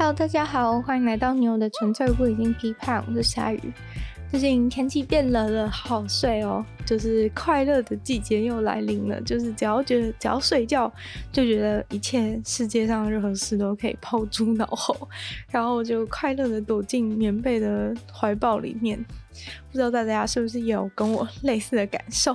[0.00, 3.60] Hello，大家好，欢迎来到女友的纯粹不理性批判，我是鲨鱼。
[4.30, 9.20] 最近天气变冷了，好睡哦，就是快乐的季节又来临了。
[9.20, 10.90] 就是只要觉得只要睡觉，
[11.30, 14.96] 就觉得一切世界上任何事都可以抛诸脑后，
[15.52, 18.98] 然后就快乐的躲进棉被的怀抱里面。
[19.70, 22.34] 不知道大家是不是也有跟我类似的感受？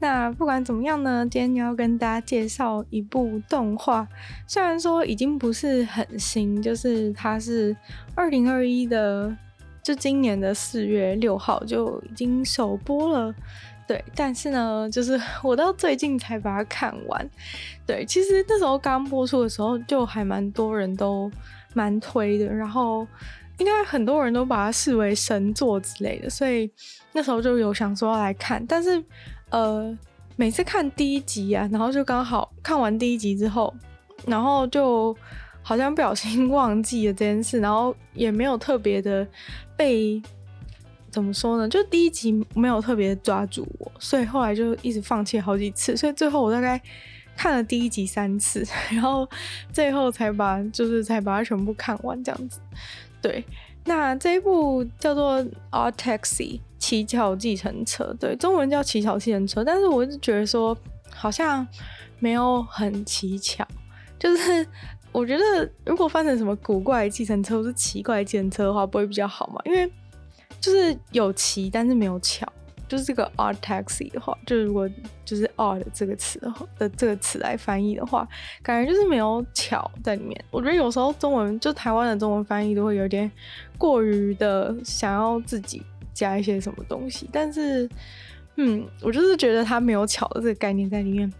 [0.00, 4.06] 那不管怎么样呢，今天要跟大家介绍一部动画，
[4.46, 7.76] 虽然说已经不是很新，就是它是
[8.14, 9.36] 二零二一的。
[9.80, 13.34] 就今年的四月六号就已经首播了，
[13.86, 17.30] 对，但是呢，就是 我到最近才把它看完，
[17.86, 21.30] 对，其实那时候刚播出的时候就还蛮多人都
[21.72, 23.06] 蛮推的，然后
[23.56, 26.70] 应该很多人都把它视为神作之类的，所以
[27.12, 29.02] 那时候就有想说要来看，但是
[29.50, 29.96] 呃，
[30.36, 33.74] 每次看第一集啊，然后就刚好看完第一集之后，
[34.26, 35.16] 然后就。
[35.60, 39.26] 好像不小心忘记了这件事，然后也没有特别的
[39.76, 40.22] 被
[41.10, 41.68] 怎么说呢？
[41.68, 46.80] 就第一集没有特别抓住我，所以后来就一直放弃好几次，所以最后我大概
[47.36, 49.28] 看了第一集三次， 然后
[49.70, 52.58] 最后才把就是才把它全部看完这样子。
[53.20, 53.44] 对，
[53.84, 60.76] 那这一部叫做《Odd Taxi》乞巧计程车，对，中文叫乞巧计程车，但是我一直觉得说
[61.12, 61.66] 好像
[62.18, 63.66] 没有很乞巧，
[64.18, 64.66] 就是。
[65.10, 69.58] 我觉得如果翻成什么古怪计程车或是奇怪计程车的话，不会比较好嘛？
[69.64, 69.90] 因为
[70.60, 72.46] 就是有奇，但是没有巧。
[72.86, 74.88] 就是这个 R taxi 的话，就是如果
[75.24, 78.28] 就是 R 的这个词的话的这个词来翻译的话，
[78.62, 80.38] 感觉就是没有巧在里面。
[80.50, 83.30] 我觉得有时候中文就台湾的中文翻译都会有点
[83.78, 85.82] 过于的想要自己
[86.18, 87.88] 加一些什么东西，但是
[88.56, 91.32] 嗯，我就是觉得它没有巧的这个概念在里面。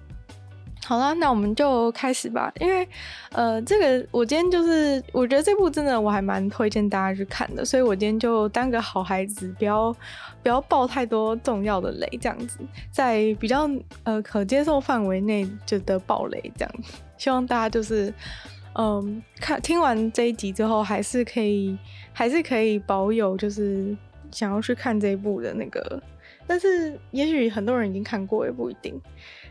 [0.86, 2.50] 好了，那我们就开始吧。
[2.60, 2.88] 因为，
[3.32, 9.94] 呃，这个我今天就是，我觉得这部真的我还蛮推荐大家去看的，所以我今天就当个好孩子，不要
[10.42, 12.58] 不要爆太多重要的雷，这样子，
[12.90, 13.68] 在比较
[14.04, 16.94] 呃可接受范围内就得爆雷这样子。
[17.18, 18.14] 希望大家就是，
[18.74, 21.76] 嗯、看听完这一集之后，还是可以
[22.14, 23.94] 还是可以保有就是
[24.30, 26.02] 想要去看这一部的那个，
[26.46, 29.00] 但是也许很多人已经看过，也不一定。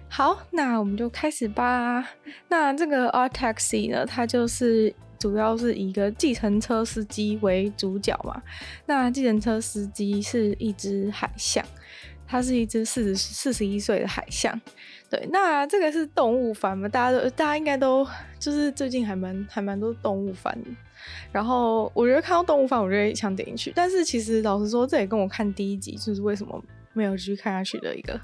[0.10, 2.08] 好，那我们就开始吧。
[2.48, 8.42] 那这个 Odd Taxi 呢，它就是主要是以一个计程车司机为主角嘛。
[8.86, 11.66] 那计程车司机是一只海象，
[12.26, 14.60] 它是一只四十四十一岁的海象。
[15.10, 16.88] 对，那这个是动物番嘛？
[16.88, 18.08] 大家都大家应该都
[18.40, 20.58] 就是最近还蛮还蛮多动物番。
[21.32, 23.72] 然后我觉得看到动物番，我就会想点进去。
[23.76, 26.64] 但是其实老实说，这也跟我看第一集就是为什么。
[26.94, 28.20] 没有继续看下去的一个，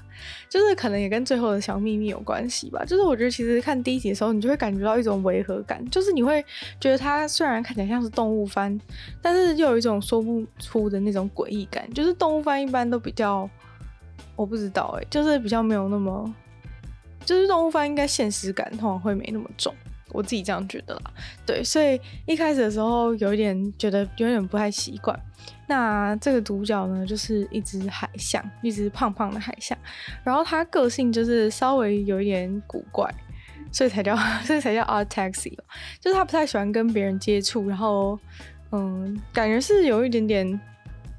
[0.48, 2.84] 就是可能也跟最后的小秘密有关系吧。
[2.84, 6.44] 就是我觉得其实看第一集的时候，你就会感觉到一种违和感，就是你会
[6.80, 8.76] 觉得它虽然看起来像是动物番，
[9.22, 11.88] 但是又有一种说不出的那种诡异感。
[11.94, 13.48] 就是动物番一般都比较，
[14.34, 16.34] 我不知道哎，就是比较没有那么，
[17.24, 19.72] 就是动物番应该现实感通常会没那么重，
[20.14, 21.10] 我自己这样觉得啦。
[21.44, 25.18] 对，所以一开始的时候有一点觉得有点不太习惯。
[25.66, 29.76] 那这个主角呢，就是一只海象，一只胖胖的海象，
[30.22, 33.12] 然后他个性就是稍微有一点古怪，
[33.72, 34.14] 所以才叫，
[34.44, 35.54] 所以才叫 Odd Taxi，
[36.00, 38.18] 就是他不太喜欢跟别人接触，然后
[38.72, 40.60] 嗯，感觉是有一点点，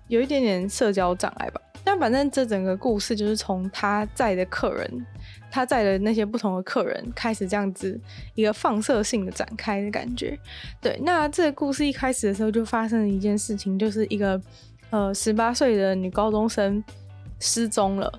[0.07, 1.59] 有一点点社交障碍吧。
[1.83, 5.05] 但反正这整个故事就是从他载的客人。
[5.55, 7.97] 他载的那些不同的客人开始这样子
[8.33, 10.37] 一个放射性的展开的感觉，
[10.81, 10.99] 对。
[11.01, 14.41] 那这个故事一开始的时候就发生了一件事情，就是一个
[14.89, 16.83] 呃十八岁的女高中生
[17.39, 18.11] 失踪了，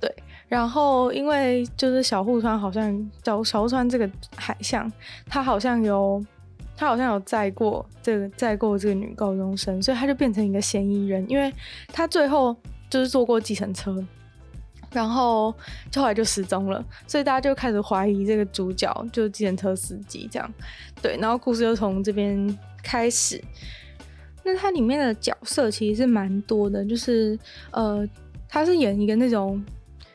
[0.00, 0.08] 对。
[0.46, 4.88] 然后因为就是小户川好像叫小户川这个海象，
[5.26, 6.24] 他好像有
[6.76, 11.52] 他好像有载过这个载过这个女高中生，所以他就变成一个嫌疑人，因为
[11.88, 12.54] 他最后
[12.88, 13.92] 就是坐过计程车。
[14.94, 15.54] 然后
[15.90, 20.50] 就后来就失踪了，所以大家就开始怀疑这个主角就是计程车司机这样，
[21.02, 23.42] 对，然后故事就从这边开始。
[24.42, 27.38] 那它里面的角色其实是蛮多的，就是
[27.72, 28.08] 呃，
[28.48, 29.62] 他是演一个那种。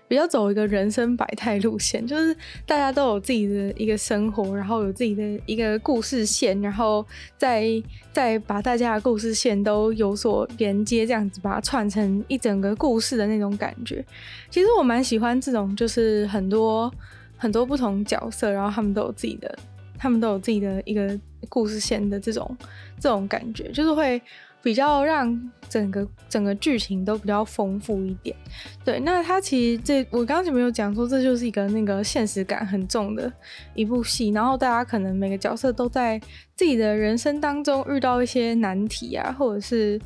[0.09, 2.35] 比较走一个人生百态路线，就是
[2.65, 7.05] 大家都有自己的一个生活，然后有自己的一个故事线，然后
[7.37, 7.63] 再
[8.11, 14.03] 再把大家的故事线都有所连接，这样子把它串成一整个故事的那种感觉。
[14.49, 16.91] 其实我蛮喜欢这种，就是很多
[17.37, 19.55] 很多不同角色，然后他们都有自己的，
[19.95, 21.15] 他们都有自己的一个
[21.49, 22.57] 故事线的这种
[22.99, 24.19] 这种感觉，就是会
[24.61, 28.35] 比较让整个整个剧情都比较丰富一点。
[28.83, 33.31] 对，那它其实这我刚刚前面有讲说，这就是一个那个现实感很重的
[33.73, 36.19] 一部戏，然后大家可能每个角色都在
[36.55, 39.99] 自己的人生当中遇到一些难题啊，或者是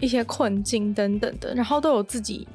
[0.00, 2.48] 一些困境等等的，然后都有自己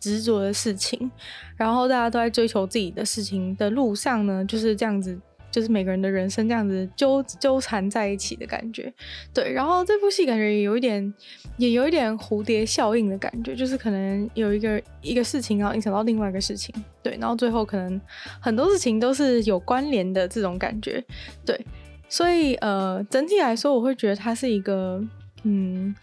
[0.00, 1.10] 执着的事情，
[1.56, 5.16] 然后大家都在追求自己的事情的路上呢，就是这样子。
[5.50, 8.92] 就是每个人的人生这样子纠纠缠在一起的感觉，
[9.34, 9.52] 对。
[9.52, 11.12] 然后这部戏感觉也有一点，
[11.56, 17.18] 也有一点蝴蝶效应的感觉，就是可能有一个一个事情，然后影响到另外一个事情，对。
[17.20, 18.00] 然后最后可能
[18.40, 21.04] 很多事情都是有关联的这种感觉，
[21.44, 21.60] 对。
[22.08, 25.02] 所以呃，整体来说，我会觉得它是一个
[25.42, 25.94] 嗯，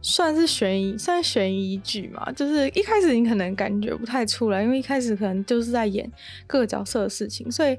[0.00, 2.30] 算是悬疑，算是悬疑剧嘛。
[2.32, 6.08] 就是一开始你可能感觉不太出来，因为一开始可能就是在演
[6.46, 7.76] 各个角色的事情，所以。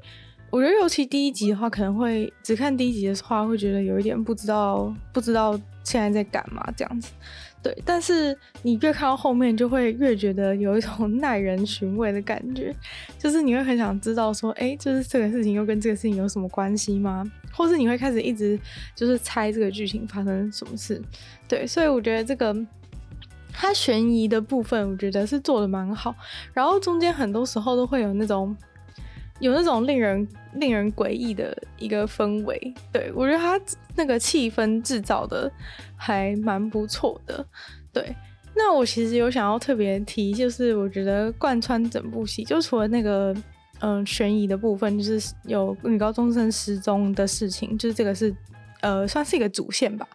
[0.50, 7.12] 我觉得尤其第一集的话，可能会只看第一集的话，会觉得有一点不知道不知道现在在干嘛这样子，
[7.62, 7.78] 对。
[7.86, 12.74] 但是你越看到后面，就会越觉得有一种耐人寻味的感觉，
[13.20, 17.30] 就是你会很想知道说，哎，就是这个事情又跟这个事情有什么关系吗？
[17.52, 18.58] 或是你会开始一直
[18.96, 21.02] 就是猜这个剧情发生什么事？
[21.46, 22.56] 对，所以我觉得这个
[23.52, 26.16] 它悬疑的部分，我觉得是做得蛮好，
[26.54, 28.56] 然后中间很多时候都会有那种。
[29.40, 33.60] 有那种令人令人诡异的一个氛围，对，我觉得他
[33.96, 35.52] 那个气氛制造的
[35.96, 37.46] 还蛮不错的，
[37.94, 38.16] 对。
[38.56, 43.36] 那我其实有想要特别提，就是我觉得贯穿整部戏，就除了那个
[43.82, 48.36] 嗯悬疑的部分，就是有女高中生失踪的事情，就是这个是
[48.82, 50.08] 呃算是一个主线吧，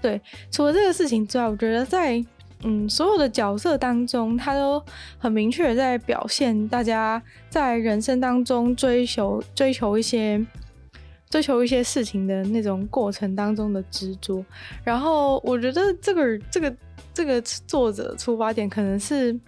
[0.00, 0.20] 对。
[0.50, 2.24] 除了这个事情之外，我觉得在。
[2.62, 4.82] 嗯，所有的角色当中，他都
[5.18, 10.44] 很明确的在表现大家在人生当中追求、追求一些、
[11.30, 14.44] 追求一些事情的那种过程当中的执着。
[14.82, 16.76] 然后，我觉得这个、这个、
[17.14, 19.38] 这个作者出发点可能是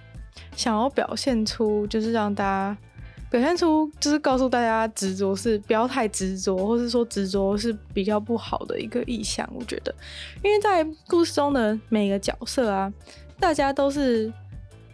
[0.55, 2.77] 想要表现出，就是让大家。
[3.31, 9.49] 表现出就是告诉大家执着是不要太执着，或是说执着是比较不好的一个意向。
[9.55, 9.95] 我觉得，
[10.43, 12.93] 因为在故事中的每个角色啊，
[13.39, 14.33] 大家都是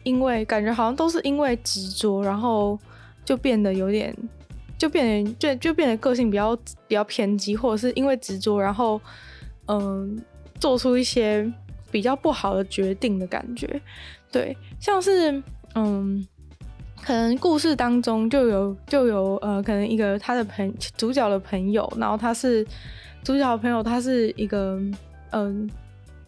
[0.02, 2.78] 因为感觉好像都是因为执着，然后
[3.24, 4.14] 就变得有点，
[4.76, 6.54] 就变得就就变得个性比较
[6.86, 9.00] 比较偏激，或者是因为执着，然后
[9.68, 10.22] 嗯
[10.60, 11.50] 做出一些
[11.90, 13.80] 比较不好的决定的感觉。
[14.30, 15.42] 对，像是
[15.74, 16.26] 嗯。
[17.06, 22.66] 可能故事当中就有就有呃，可能一个他的朋主角的朋友，然后他是
[23.22, 24.76] 主角的朋友，他是一个
[25.30, 25.70] 嗯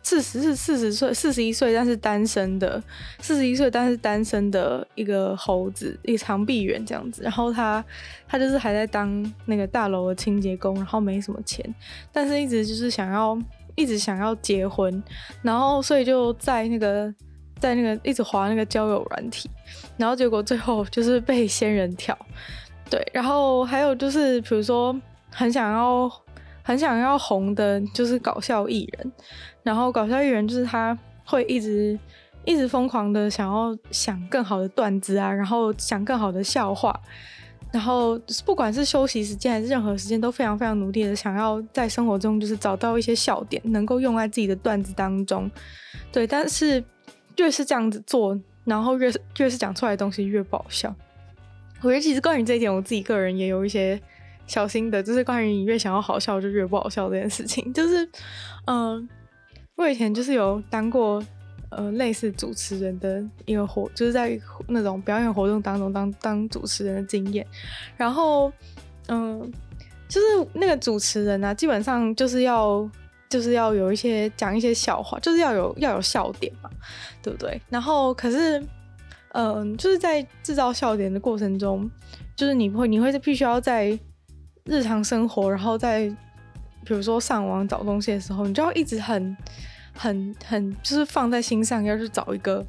[0.04, 2.80] 四十是四十岁四十一岁，但是单身的
[3.19, 7.25] 四十一岁，但是单身的一个猴子，一个长臂猿这样子。
[7.25, 7.84] 然后他
[8.28, 11.75] 他就是还在当那个大楼的清洁工，然后没什么钱，
[12.12, 13.36] 但是一直就是想要
[13.75, 15.02] 一直想要结婚，
[15.42, 17.12] 然后所以就在那个。
[17.60, 19.50] 在那个一直滑那个交友软体，
[19.96, 22.16] 然后结果最后就是被仙人跳，
[22.88, 24.94] 对，然后还有就是比如说
[25.31, 26.10] 很想要
[26.62, 29.12] 很想要红的，就是搞笑艺人，
[29.62, 31.99] 然后搞笑艺人就是他会一直
[32.44, 36.99] 一直疯狂的想要想更好的段子啊，然后想更好的笑话，
[37.72, 45.50] 然后不管是休息时间还是任何时间都非常非常努力的想要在生活中就是找到一些笑点，能够用在自己的段子当中，
[46.12, 46.82] 对，但是。
[47.38, 50.95] 越是这样子做，然后越是越是讲出来的东西越不好笑。
[51.80, 54.00] 我觉得其实关于这一点，我自己个人也有一些
[54.47, 57.73] 小心得，就是关于你越想要好笑就越不好笑这件事情。
[57.73, 58.09] 就是，
[58.66, 59.09] 嗯、
[59.76, 61.25] 我以前就是有当过
[61.71, 67.47] 呃类似主持人的一个活，就是在那种表演活动当中当当主持人的经验。
[67.97, 68.52] 然后，
[69.07, 69.52] 嗯、
[70.09, 72.90] 就是那个主持人呢、基本上就是要。
[73.28, 76.70] 就是要有一些讲一些笑话，就是要有要有笑点嘛，
[77.23, 77.61] 对不对？
[77.68, 78.58] 然后可是，
[79.32, 81.90] 嗯、就是在制造笑点的过程中，
[82.35, 83.99] 就是你会你会是必须要在
[84.64, 86.08] 日常生活，然后在
[86.87, 89.37] 比如说上网找东西的时候，你就要一直很
[89.92, 92.64] 很很就是放在心上，要去找一个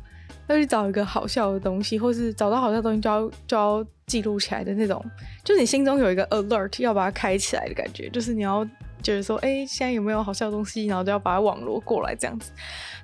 [0.48, 5.02] 要去找一个好笑的东西，或是找到好笑的东西就要就要记录起来的那种，
[5.46, 8.68] 就是你心中有一个 alert 要把它开起来的感觉，就是你要。
[9.02, 10.86] 就是说，哎、现在有没有好笑的东西？
[10.86, 12.52] 然后就要把它网罗过来这样子。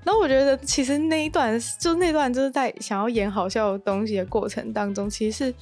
[0.03, 5.53] 然后我觉得，其实那一段，就那段就是在想要演好笑的东西的过程当中，其实是，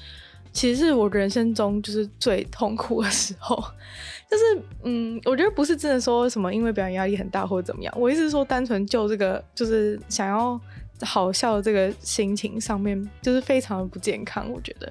[0.52, 3.56] 其实是我人生中就是最痛苦的时候。
[4.30, 10.60] 就是，嗯，我觉得不是真的说什么因为表演压力很大或者怎么样，我意思是说，单纯就这个就是想要
[11.02, 14.52] 好笑的这个心情上面，就是非常的不健康。
[14.52, 14.88] 我觉得，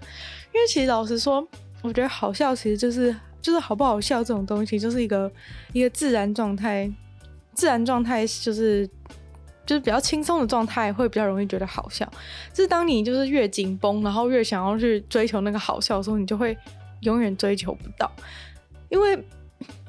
[0.55, 1.47] 因为其实老实说，
[1.83, 3.15] 我觉得好笑其实就是。
[3.43, 5.31] 就是好不好笑这种东西，就是一个
[5.73, 6.91] 一个自然状态
[7.53, 8.89] 自然状态就是
[9.67, 12.11] 就是比较轻松的状态，会比较容易觉得好笑。
[12.53, 16.57] 就是当你就是越紧绷，然后越想要去追求那个好笑的时候，你就会
[17.01, 18.11] 永远追求不到，
[18.89, 19.17] 因为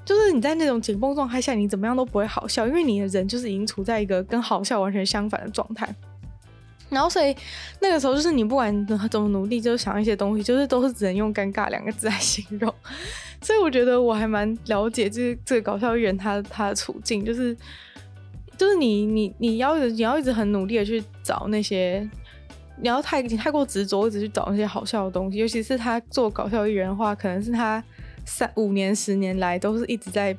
[0.04, 5.96] 就是你在那种紧绷状态下，你怎么样都不会好笑，因为你的人就是已经处在一个跟好笑完全相反的状态。
[6.94, 7.36] 然后，所以
[7.82, 8.74] 那个时候就是你不管
[9.10, 12.74] 怎么努力，就想一些东西，就是都是只能用尴尬两个字来形容。
[13.42, 17.56] 所以我觉得我还蛮了解这个这个搞笑艺人他他的处境，就是
[18.58, 22.10] 就是你你你要你要一直很努力的去找那些，
[22.80, 25.40] 你要太太过执着，一直去找那些好笑的东西。
[25.40, 27.84] 尤其是他做搞笑艺人的话，可能是他
[28.26, 30.34] 三五年十年来都是一直在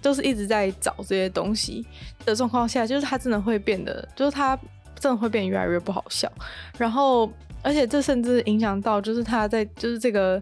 [0.00, 1.84] 都是一直在找这些东西
[2.24, 4.56] 的状况下，就是他真的会变得，就是他。
[4.98, 6.30] 真的会变越来越不好笑，
[6.78, 7.30] 然后，
[7.62, 10.40] 而且这甚至影响到，就是他在就是这个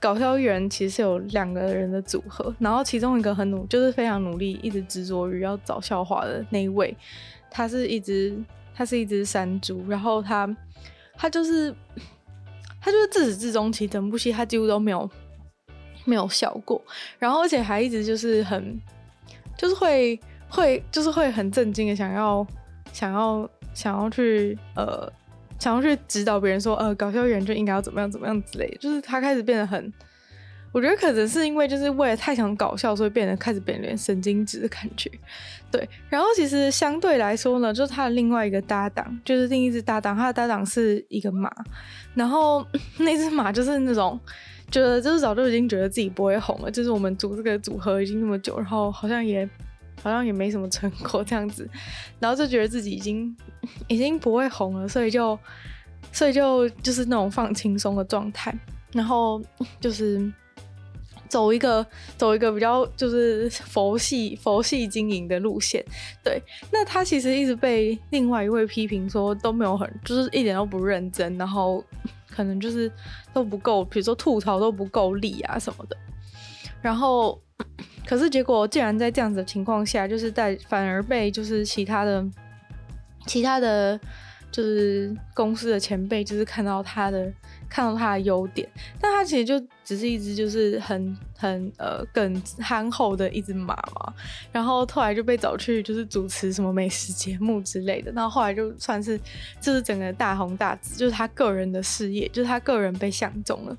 [0.00, 6.96] 搞笑艺人其实是有两个人的组合，然后其中一个很努，就是非常努力，一直执着于要找笑话的那一位，
[7.50, 8.34] 他是一只
[8.74, 10.48] 他是一只山猪，然后他
[11.14, 11.74] 他就是
[12.80, 15.10] 他就是自始至终，其实整部戏他几乎都没有
[16.04, 16.80] 没有笑过，
[17.18, 18.80] 然后而且还一直就是很
[19.58, 22.46] 就是会会就是会很震惊的想要
[22.92, 23.48] 想要。
[23.74, 25.10] 想要去呃，
[25.58, 29.92] 想要去指导别人说呃，搞笑艺人就应该要怎么样怎么样之类的，就是他开始变得很，
[30.72, 35.10] 我觉得可能是因为就是为了太想搞笑，所以变得开始变得有点神经质的感觉。
[35.70, 41.50] 对，然后其实相对来说呢，就是他的另外一个搭档，就是另一只搭档，他的搭档是一个马，
[42.14, 42.66] 然后
[42.98, 44.18] 那只马就是那种
[44.70, 49.48] 觉得就是早就已经觉得自己不会红了，就是我们组这个组合已经那么久，然后好像也。
[50.00, 51.68] 好像也没什么成果这样子，
[52.18, 53.36] 然后就觉得自己已经
[53.88, 55.38] 已经不会红了，所以就
[56.12, 58.52] 所以就就是那种放轻松的状态，
[58.92, 59.40] 然后
[59.80, 60.32] 就是
[61.28, 65.84] 走一个走一个比较就是佛系佛系经营的路线。
[66.22, 71.82] 对，那他其实一直被另外一位批评说都没有很就是一点都不认真，然后
[72.28, 72.90] 可能就是
[73.32, 75.96] 都不够，比如说吐槽都不够力啊什么的，
[76.82, 77.40] 然后。
[78.06, 82.24] 可是结果，竟然在这样子的情况下，就是在反而被就是其他的、
[83.26, 83.98] 其他的，
[84.50, 87.32] 就是公司的前辈，就是看到他的
[87.70, 88.68] 看到他的优点，
[89.00, 94.12] 但他其实就只是一只就是很很呃更憨厚的一只马嘛。
[94.50, 98.10] 然后后来就被找去就是主持什么美食节目之类的。
[98.12, 99.18] 然后后来就算是
[99.60, 103.76] 就是整个大红大紫，就是他个人的事业，就是他个人被相中了。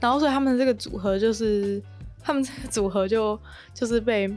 [0.00, 1.82] 然后所以他们这个组合就是。
[2.28, 3.40] 他们这个组合就
[3.72, 4.30] 就是被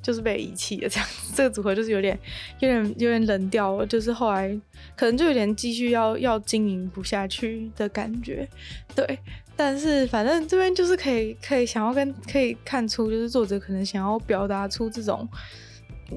[0.00, 2.18] 就是被遗弃了，这样，这个组合就是有点
[2.60, 4.58] 有点有点冷掉了，就是后来
[4.96, 8.48] 可能就有点继续要要经营不下去的感觉，
[8.94, 9.18] 对。
[9.54, 15.28] 但是反正这边就是可以可以想要跟可以看出，就是作者可能想要表达出这种，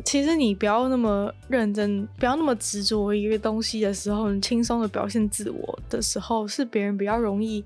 [0.05, 7.63] 其实你不要那么认真，不要那么执着一个东西的时候，你轻松的表现自我的时候，是别人比较容易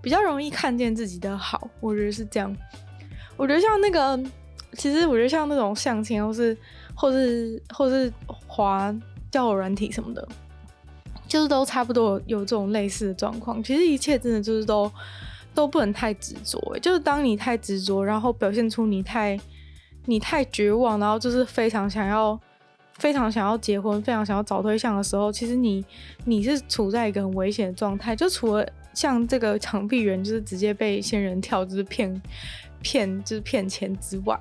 [0.00, 2.56] 比较容易看见自己的好，我觉得是这样。
[3.42, 4.16] 我觉得像那个，
[4.74, 6.56] 其实我觉得像那种相亲，或是
[6.94, 8.12] 或是或是
[8.46, 8.94] 滑
[9.32, 10.28] 交友软体什么的，
[11.26, 13.60] 就是都差不多有这种类似的状况。
[13.60, 14.88] 其实一切真的就是都
[15.52, 19.36] 都不能太执着，就是当你太执着，然后表现出你太
[20.06, 22.38] 你太绝望，然后就是非常想要
[22.98, 25.84] 非常想要结婚，非常想要找对象的时候，其实你
[26.26, 28.14] 你是处在一个很危险的状态。
[28.14, 32.22] 就除了像这个长臂猿，就是直接被仙人跳，就是骗。
[32.82, 34.38] 骗就是骗钱之外，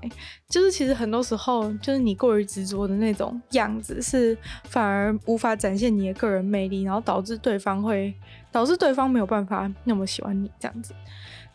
[0.50, 8.14] 就是其实很多时候，就是你过于执着的那种样子，是反而无法展现你的个人魅力，然后导致对方会
[8.52, 10.94] 导致对方没有办法那么喜欢你这样子。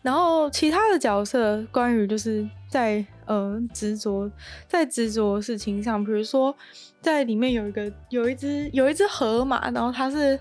[0.01, 4.31] 然后其他的角色，关于就是在呃执着
[4.67, 6.55] 在执着的事情上，比如说
[7.01, 10.39] 在里面有一个有一只有一只河马，然后它是。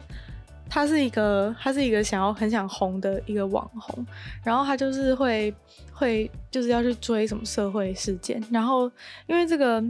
[0.68, 4.06] 他是一个，他是一个想要很想红的一个网红，
[4.42, 5.54] 然后他就是会
[5.92, 8.90] 会就是要去追什么社会事件，然后
[9.26, 9.82] 因为这个，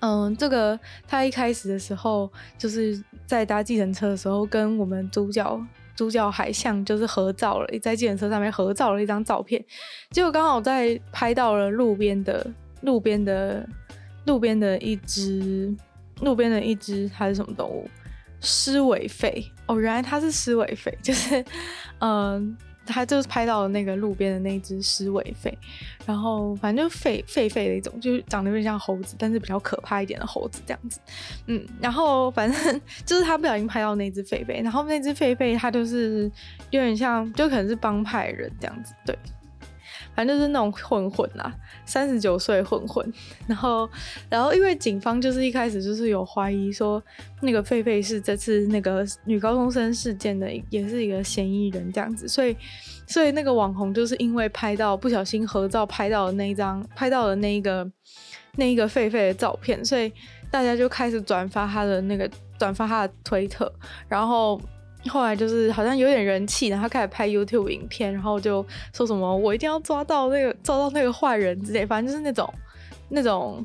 [0.00, 5.60] 嗯，这个他一开始的时候就是在搭计程车的时候，跟我们主角
[5.94, 9.62] 主角海象就是合照了，在计程车上面合照了一张照片，
[10.10, 12.46] 结果刚好在拍到了路边的
[12.82, 13.68] 路边的
[14.24, 15.74] 路边的一只
[16.20, 17.88] 路边的一只还是什么动物。
[18.46, 21.44] 狮尾狒哦，原来他是狮尾狒， 就是，
[21.98, 25.52] 嗯、呃，他就是拍到了那个路边的那只狮尾狒，
[26.06, 31.00] 然后反正就狒狒狒的一种，就是长得有点像猴子，但是比较可怕一点的猴子这样子，
[31.46, 36.30] 嗯，然后反正 就是他不小心拍到那只狒狒，然后那只狒狒他就是
[36.70, 39.18] 有点像，就可能是帮派人这样子，对。
[40.16, 41.54] 反正就是那种混混啦，
[41.84, 43.12] 三十九岁混混。
[43.46, 43.88] 然后，
[44.30, 47.00] 然后因为警方就是一开始就是有怀疑说，
[47.42, 52.56] 那个狒狒是这次那个女高中生事件的也是一个嫌疑人这样子，所以，
[53.06, 57.86] 所以那个网红就是因为拍到不小心合照拍到的那一张，拍到的那一个
[58.56, 60.10] 那一个狒狒的照片，所以
[60.50, 62.26] 大家就开始转发他的那个
[62.58, 63.70] 转发他的推特，
[64.08, 64.58] 然后。
[65.08, 72.52] 后来就是好像有点人气，然后开始拍 YouTube 影片，然后就说什么我一定要抓到那个抓到那个坏人之类，反正就是那种
[73.08, 73.64] 那种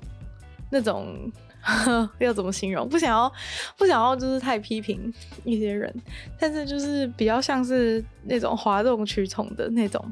[0.69, 1.31] 那种
[1.62, 2.88] 呵 要怎么形容？
[2.88, 3.31] 不想要
[3.77, 5.93] 不想要就是太批评一些人，
[6.39, 10.12] 但是就是比较像是那种哗众取宠的那种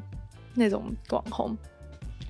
[0.54, 1.56] 那种网红。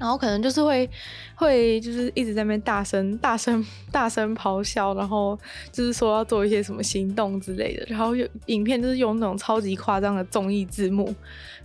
[0.00, 0.88] 然后可能就是会
[1.34, 5.38] 会就是一直在那边大声大声大声咆哮，然后
[5.70, 7.84] 就是说要做一些什么行动之类的。
[7.86, 11.14] 然后有影片就是用那种超级夸张的综艺字幕，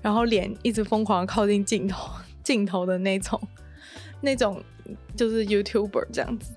[0.02, 2.12] 然后脸一直疯狂靠近镜头
[2.44, 3.42] 镜头的那种
[4.20, 4.62] 那种
[5.16, 6.52] 就是 YouTuber 这样子。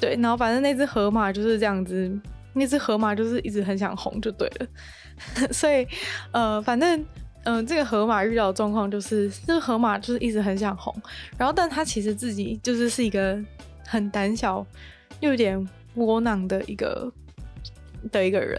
[0.00, 2.16] 对，然后反正那只河马就是这样子，
[2.52, 4.66] 那只河马就是一直很想红就对了。
[5.50, 5.84] 所以
[6.30, 7.04] 呃，反正。
[7.44, 10.94] 嗯、这个河马遇到的状况就是，这个河马就是一直很想红，
[11.36, 13.38] 然后但他其实自己就是是一个
[13.86, 14.66] 很胆小
[15.20, 17.12] 又有点窝囊的一个
[18.10, 18.58] 的一个人，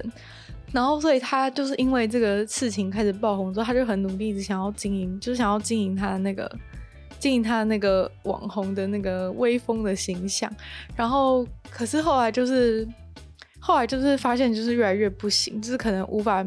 [0.72, 6.50] 然后所以他就是因为这个事情开始爆红之后，他就很努力，一直想要经营，就是想要经营他的那个
[7.18, 10.52] 经营他的那个网红的那个威风的形象，
[10.96, 12.88] 然后可是后来就是。
[13.66, 16.44] 后来就是发现，就是越来越不行，就是可能无法，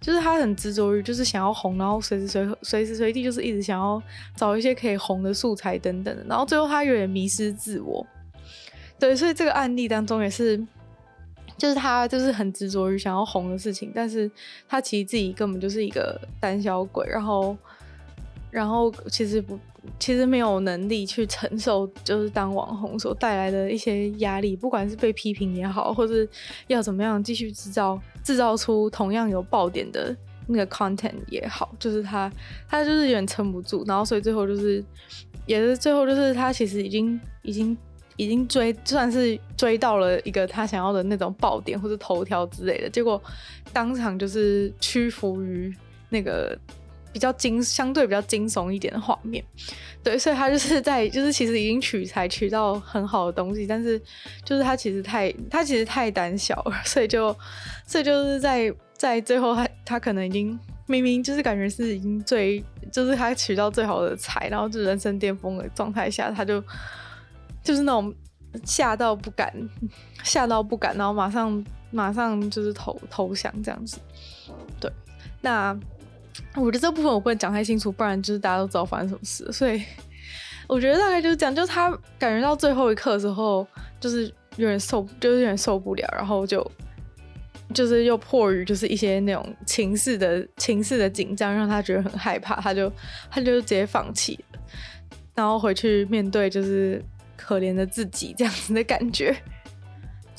[0.00, 4.02] 就是他很执着于就是想要红，然后随时随随时随地就是一直想要
[4.34, 8.06] 找一些可以红的素材等等的，然后最后他有点迷失自我。
[8.98, 10.56] 对，所以这个案例当中也是，
[11.58, 14.30] 就是他就是很执着于想要红的事情，但是
[14.66, 17.54] 他其实自己根本就是一个胆小鬼，然后，
[18.50, 19.58] 然后其实不。
[19.98, 26.28] 其实没有能力去承受，就是当网红所带来的一些压力，不管是被批评也好，或是
[26.68, 32.30] 要怎么样继续制造制造出同样有爆点的那个 content 也好，就是他
[32.68, 34.84] 他就是有点撑不住，然后所以最后就是
[35.46, 37.76] 也是最后就是他其实已经已经
[38.16, 43.20] 已经追算是追到了一个他想要的那种爆点或者头条之类的，结果
[43.72, 45.74] 当场就是屈服于
[46.08, 46.56] 那个。
[47.12, 49.44] 比较惊，相对比较惊悚一点的画面，
[50.02, 54.00] 对，所以他就是在，就是其实已经取材取到很好的东西，但是
[54.44, 57.36] 就是他其实太，他其实太胆小了，所以就，
[57.86, 66.64] 所以就是在在最后他他可能已经明明就是感觉是已经最，就是他取到最好的材，然后就人生巅峰的状态下，他就
[67.62, 68.14] 就是那种
[68.64, 69.52] 吓到不敢，
[70.24, 73.98] 吓到不敢，然后马上马上就是投投降这样子，
[74.80, 74.90] 对，
[75.42, 75.78] 那。
[76.54, 79.50] 我觉得这部分我不能讲太清楚，不然就是大家都知道发生什么事。
[79.52, 79.82] 所以
[80.68, 83.66] 我觉得大概就是这样，就是他感觉到最后一刻的时候，
[84.00, 84.24] 就是
[84.56, 86.70] 有点受，就是有点受不了，然后就
[87.74, 92.90] 就是又迫于就是一些那种情势的情势的紧张，让他觉得很害怕，他就
[93.30, 94.60] 他就直接放弃了，
[95.34, 97.02] 然后回去面对就是
[97.36, 99.34] 可怜的自己这样子的感觉。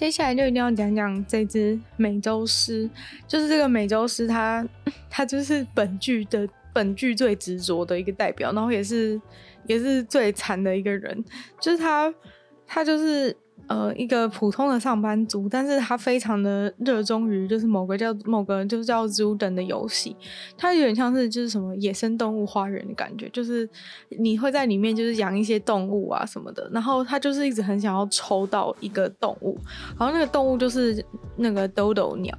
[0.04, 2.90] 接下来就一定要讲讲这只美洲狮，
[3.26, 4.68] 就是这个美洲狮，它
[5.10, 9.18] 它就是本剧的本剧最执着的一个代表，然后也是
[9.66, 11.24] 也是最惨的一个人，
[11.58, 12.14] 就是他
[12.68, 13.34] 他就是。
[13.68, 20.16] 呃，一个普通的上班族，但是他非常的热衷于就是某个叫某个就是叫 “Zoot” 的游戏，
[20.58, 23.68] 它有点像是就是什么野生动物花园的感觉，就是
[24.10, 29.58] 你会在里面就是养一些动物啊什么的，然后他就是一直很想要抽到一个动物，
[29.98, 31.04] 然后那个动物就是
[31.38, 32.38] 那个豆豆鸟，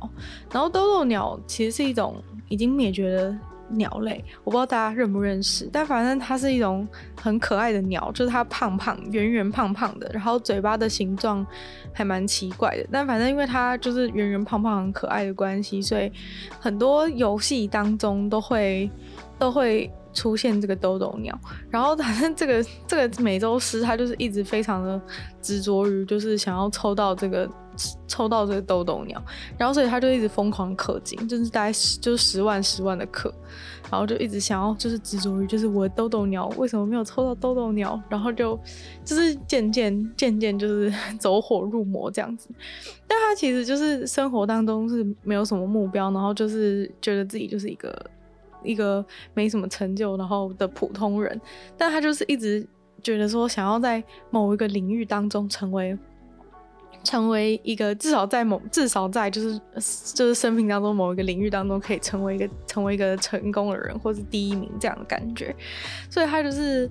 [0.52, 3.36] 然后豆豆鸟其实是一种已经灭绝的。
[3.76, 6.86] 鸟类，我不知道大家认不认识，但反正它是一种
[7.20, 11.46] 很可爱的鸟，就是它胖胖、圆圆胖胖的，然后嘴巴的形状
[11.92, 12.86] 还蛮奇怪的。
[12.90, 16.10] 但反正因为它就是圆圆胖胖、很可爱的关系，所以
[16.58, 18.90] 很多游戏当中都会
[19.38, 21.38] 都会出现这个豆豆鸟。
[21.70, 25.00] 然后反正这个这个美洲狮，它就是一直非常的
[25.42, 27.48] 执着于，就是想要抽到这个。
[28.06, 29.22] 抽到这个豆豆鸟，
[29.58, 33.32] 然后所以他就一直疯狂氪金，就是大概十就是十万十万的氪，
[33.90, 38.58] 然后就一直想要就是执着于就是我的豆豆鸟为什么没有抽到豆豆鸟，然后就
[39.04, 42.48] 就是渐渐渐渐就是走火入魔这样子，
[43.06, 48.10] 但他其实就是生活当中是没有什么目标，然后就是觉得自己就是一个
[48.62, 51.40] 一个没什么成就然后的普通人，
[51.76, 52.66] 但他就是一直
[53.02, 55.98] 觉得说想要在某一个领域当中成为。
[57.02, 59.60] 成为一个至少在某至少在就是
[60.14, 65.54] 就是生命当中某一个领域当中可以成为一个成为一个成功的人，或是第一名这样的感觉，
[66.08, 66.88] 所以他就是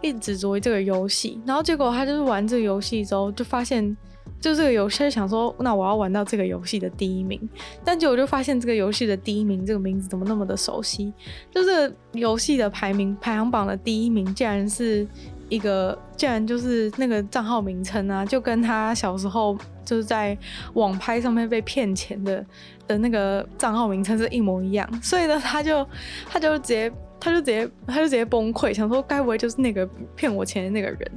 [0.00, 3.96] 一直执着于这个游戏，然后结果他就是玩这个游戏之后就发现，
[4.40, 7.40] 就这个游戏想说，那我要玩到这个游戏的第一名，
[7.84, 11.12] 但结果就发现这个游戏的第一名这个名字怎么那么的熟悉，
[11.50, 15.06] 就是游戏的排名排行榜的第一名竟然是。
[15.48, 20.36] 一个竟然就是那个账号名称啊，就跟他小时候就是在
[20.74, 22.44] 网拍上面被骗钱的
[22.86, 25.86] 的那个账号名称是一模一样，所以呢，他就
[26.28, 31.12] 他就直接他就直接他就直接崩溃，想说该不会就是那个骗我钱的那个人，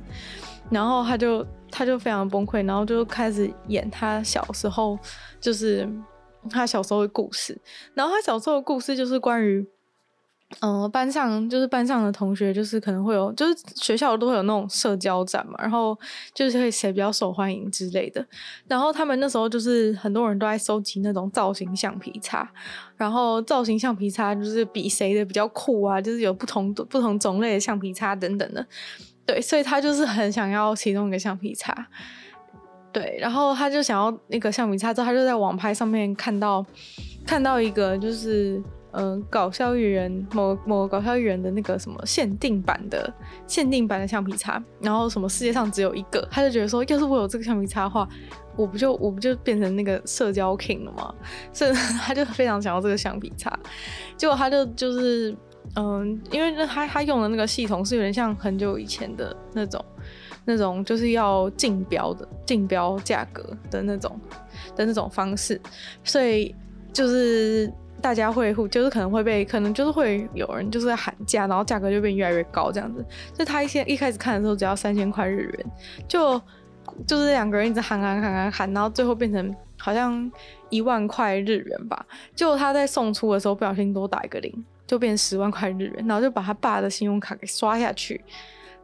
[0.70, 4.98] 然后他就他就非常崩溃，然后就开始演他小时候
[5.42, 5.90] 就是
[6.50, 7.60] 他小时候的故事，
[7.94, 9.68] 然后他小时候的故事就是关于。
[10.62, 15.96] 嗯、班上就是班上的同学，就是可能会有，就是学校都会有那种社交展嘛，然后
[16.34, 18.26] 就是会谁比较受欢迎之类的。
[18.68, 22.50] 然后他们那时候就是很多人都在收集那种造型橡皮擦，
[22.98, 28.66] 然后造型橡皮擦就是比谁的比较酷啊，就是有不同不同种类的橡皮擦等等的。
[29.28, 31.88] 对，所以他就是很想要其中一个橡皮擦。
[32.92, 36.66] 对，然后他就想要那个橡皮擦之后，他就在网拍上面看到
[37.24, 38.60] 看到一个就是。
[38.92, 43.14] 嗯、搞笑艺人某某搞笑艺人的那个什么限定版的
[43.46, 48.08] 限定版的橡皮擦，然后什么世界上只有一个，他就觉得说，要是我有这个橡皮擦的话，
[48.56, 51.14] 我不就我不就变成那个社交 king 了吗？
[51.54, 53.58] 所以他就非常想要这个橡皮擦。
[54.18, 55.36] 结果他就就是
[55.76, 59.86] 嗯、因为他他用的那个系统是有点像很久以前的那种
[60.46, 64.20] 那种就是要竞标的竞标价格的那种
[64.76, 65.62] 的那种方式，
[66.04, 66.56] 所以
[66.92, 67.72] 就是。
[68.02, 73.06] 大家会互就是可能会被可能就是会有人就是在喊价，然后价格就变越来越高这样子。
[73.34, 75.66] 就他一先一开始看的时候只要三千块日元，
[76.08, 76.42] 就
[77.06, 80.32] 就是两个人一直喊喊喊喊喊，然后最后变成好像
[80.70, 82.06] 一万块日元吧。
[82.36, 88.24] 就他在送出的时候不小心多打一个零，就变十万块日元，然后就把他爸的信用卡给刷下去，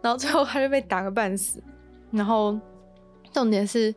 [0.01, 1.63] 然后最后他就被打个半死。
[2.12, 2.60] 然后
[3.32, 3.93] 重点是。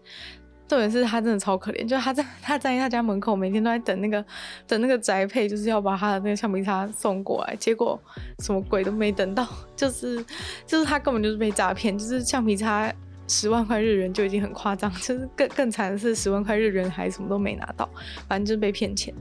[0.69, 4.23] 重点是他真的超可怜，就他在 他站在他家门口，每天都在等那个
[4.67, 7.99] 等那个宅配，就是要把他的那个橡皮擦送过来，结果
[8.41, 10.23] 什么鬼都没等到， 就是
[10.67, 12.93] 就是他根本就是被诈骗，就是橡皮擦
[13.27, 17.89] 十万块日元就已经很夸张， 就是更更惨的是十万块日元还什么都没拿到，
[18.29, 19.15] 反正就是被骗钱。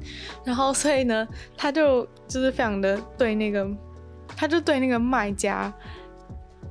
[0.43, 3.65] 然后所以呢，他就就是非常的对那个，
[4.35, 5.73] 他就对那个卖家。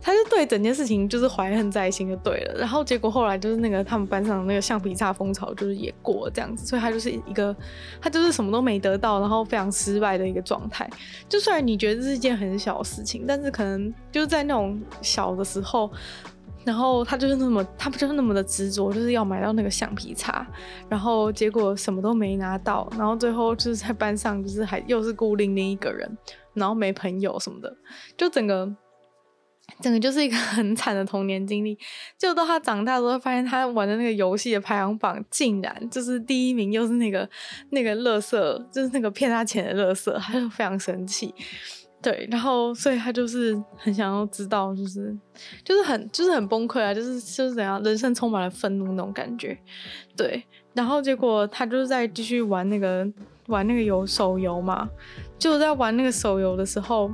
[0.00, 7.54] 他就对整件事情就是怀恨在心就对了，然后结果后来就是那个他们班上那个橡皮擦风潮就是也过这样子，所以他就是一个
[8.00, 10.88] 他就是什么都没得到，然后非常失败的一个状态。
[11.28, 15.90] 就虽然你觉得这是一件很小的事情，但是可能就是在那种小的时候，
[16.64, 20.46] 然后他就是那么他不就是那么的执着，就是要买到那个橡皮擦，
[20.88, 26.16] 然后结果什么都没拿到，然后最后就是在班上就是还又是孤零零一个人，
[26.54, 27.76] 然后没朋友什么的，
[28.16, 28.72] 就整个。
[29.80, 31.76] 整个就是一个 很惨的童年经历，
[32.16, 37.28] 就到他长大之后，发现他玩的那个游戏的排行榜竟然就是第一名，又是那个
[37.70, 41.34] 那个乐色，就是那个骗他钱的乐色， 他就非常生气。
[42.00, 45.16] 对，然后所以他就是很想要知道，就是
[45.64, 49.58] 就是很就是很崩溃啊，就是就是怎样，人生充满了愤怒那种感觉。
[50.16, 53.04] 对，然后结果他就是在继续玩那个
[53.48, 54.88] 玩那个游手游嘛，
[55.38, 57.10] 就在玩那个手游的时候。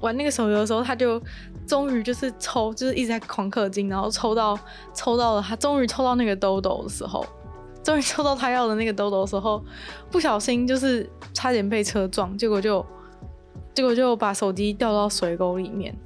[0.00, 1.18] 玩那个手游的时候，他就
[1.66, 4.58] 终于就是抽，就是一直在狂氪金，然后抽到
[4.92, 7.24] 抽到了他终于抽到那个兜兜的时候，
[7.82, 9.62] 终于抽到他要的那个兜兜的时候，
[10.10, 12.84] 不小心就是差点被车撞，结果就
[13.74, 15.96] 结果就把手机掉到水沟里面。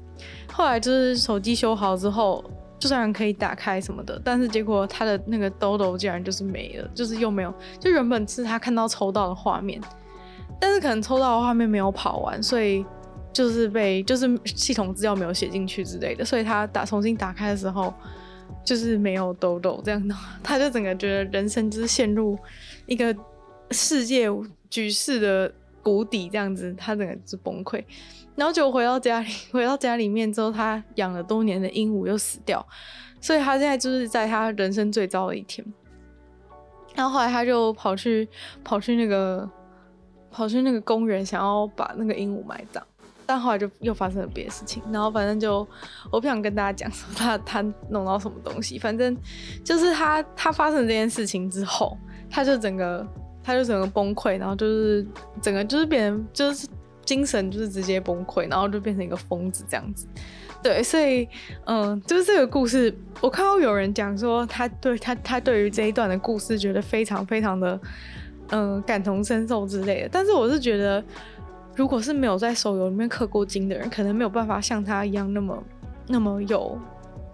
[0.53, 2.45] 后来就是手机修好之后，
[2.79, 9.81] 就算可以打开什么的，但是结果他的那个兜兜竟然就是没了，就是又没有，就原本是他看到抽到的画面，
[10.61, 12.87] 但是可能抽到的画面没有跑完，所以。
[13.39, 17.95] 就是被就是系统资料没有写进去之类的，所以他打重新打开的时候，
[18.65, 22.37] 就是没有兜兜这样的，他就整个觉得人生就是陷入
[22.87, 23.15] 一个
[23.71, 24.27] 世界
[24.69, 27.85] 局势的谷底这样子，他整个是崩溃。
[28.35, 32.67] 然后就回到家里，回到家里面之后，他养了多年的鹦鹉又死掉，
[33.21, 35.65] 所以他现在就是在他人生最糟的一天。
[36.97, 38.29] 然后后来他就跑去
[38.65, 39.49] 跑去那个
[40.29, 42.85] 跑去那个公园，想要把那个鹦鹉埋葬。
[43.29, 45.59] 但后来就又发生了别的事情，然后反正就
[46.11, 47.61] 我不想跟大家讲说他他
[47.91, 49.15] 弄到什么东西，反正
[49.63, 51.95] 就是他他发生这件事情之后，
[52.31, 53.07] 他就整个
[53.43, 55.07] 他就整个崩溃，然后就是
[55.43, 56.67] 整个就是变成就是
[57.05, 60.07] 精神就是直接崩溃，然后就变成一个疯子这样子。
[60.63, 61.29] 对，所以
[61.67, 67.79] 嗯，就是这个故事，我看到有人讲说他对他他对于这一段的故事觉得非常非常的
[68.49, 70.09] 嗯感同身受之类的。
[70.11, 71.05] 但是我是觉得，
[71.79, 75.63] 如果是没有在手游里面氪过金的人，可能没有办法像他一样那么
[76.09, 76.77] 那么有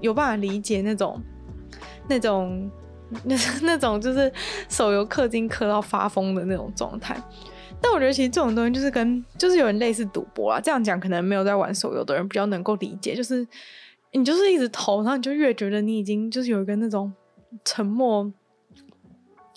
[0.00, 1.18] 有办法理解那种
[2.06, 2.70] 那种
[3.24, 4.30] 那 那种就是
[4.68, 7.16] 手游氪金氪到发疯的那种状态。
[7.80, 13.46] 但我觉得其实这种东西就是跟就是有点类似赌博啊，这样讲可能没有在玩手游的人比较能够理解，就是
[14.12, 17.10] 你就是一直投，然后你就越觉得你已经就是有一个那种
[17.64, 18.30] 沉默，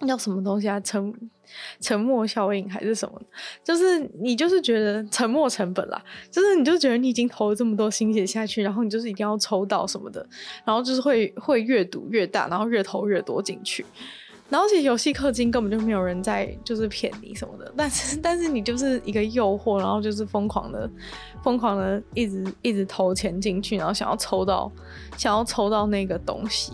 [0.07, 0.79] 叫什么东西啊？
[0.79, 1.13] 沉
[1.79, 3.21] 沉默效应还是什么？
[3.63, 10.25] 就是你就是觉得沉默成本啦，就是你就觉得你已经投了这么多心血下去，然后你就是一定要抽到什么的，
[10.65, 13.85] 然后就是会会越赌越大，然后越投越多进去。
[14.49, 20.89] 然后其实游戏氪金根本就没有人在就是骗你什么的，但是但是你就是一个诱惑，然后就是疯狂的
[21.43, 24.71] 疯狂的一直一直投钱进去，然后想要抽到
[25.17, 26.71] 想要抽到那个东西。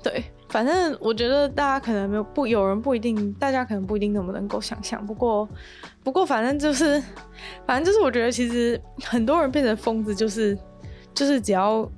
[0.00, 5.04] 对，反正我觉得大家可能没有不有人不一定，大家可能不一定那么能够想象。
[5.06, 5.48] 不过
[6.02, 7.02] 不过反正就是
[7.66, 10.58] 反正就是我觉得其实很多人变成疯子就是
[11.14, 11.88] 就是只要。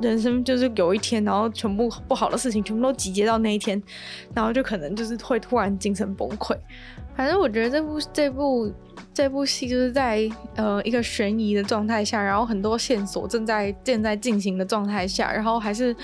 [0.00, 3.82] 人生就是有一天，然后全部不好的事情全部都集结到那一天，
[4.34, 6.54] 然后就可能就是会突然精神崩溃。
[7.16, 8.72] 反正我觉得这部这部
[9.14, 15.94] 这部戏就是在呃一个悬疑的状态下，然后很多线索正在正在进行的状态下，然后还是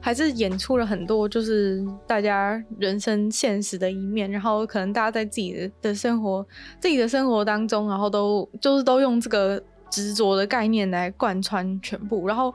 [0.00, 6.46] 还是演出了很多就是大家人生现实的一面，然后可能大家在自己的的生活
[6.80, 9.62] 自己的生活当中，然后都就是都用这个。
[9.88, 12.52] 执着的概念来贯穿全部，然后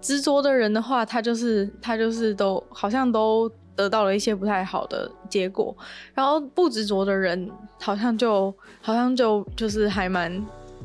[0.00, 5.76] 执着的人的话，他就是他就是都好像都得到了一些不太好的结果，
[6.14, 10.44] 然后不执着的人好像就好像就就是还蛮。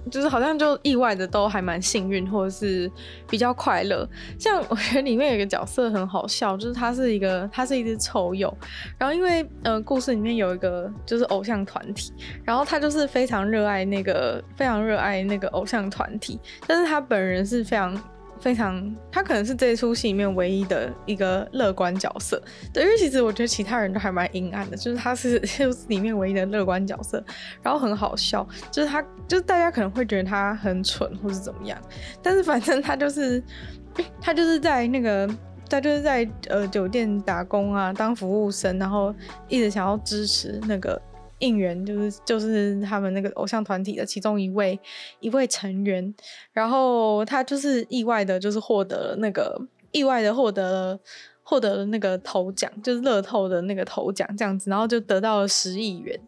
[0.09, 2.89] 就是好像就意外的都还蛮幸运，或者是
[3.29, 4.07] 比较快乐。
[4.39, 8.55] 像我觉得里面有一个角色很好笑，就是他是一个他是一只臭鼬，
[8.97, 12.13] 然后因为呃故事里面有一个就是偶像团体，
[12.45, 17.93] 然后他就是非常热爱那个非常热爱那个偶像团体，但是他本人是非常。
[18.39, 22.41] 非常，他可能是这出戏里面唯一的一个乐观角色，
[22.73, 27.23] 对，因为其实我觉得其他人都还蛮阴暗的，就是他是就是里面唯一的乐观角色，
[27.61, 31.77] 然后很好笑，就是他就是大家可能会觉得他很蠢或是怎么样，
[32.21, 33.41] 但是反正他就是
[34.21, 35.29] 他就是在那个
[35.69, 39.13] 他就是在呃酒店打工啊，当服务生，然后
[39.47, 41.01] 一直想要支持那个。
[41.39, 44.79] 应援就是就是他们那个偶像团体的其中一位
[45.19, 46.13] 一位成员，
[46.51, 49.59] 然后他就是意外的，就是获得了那个
[49.91, 50.99] 意外的获得了
[51.43, 56.19] 获得了那个头奖，就是乐透的那个头奖这样子，然后就得到了十亿元，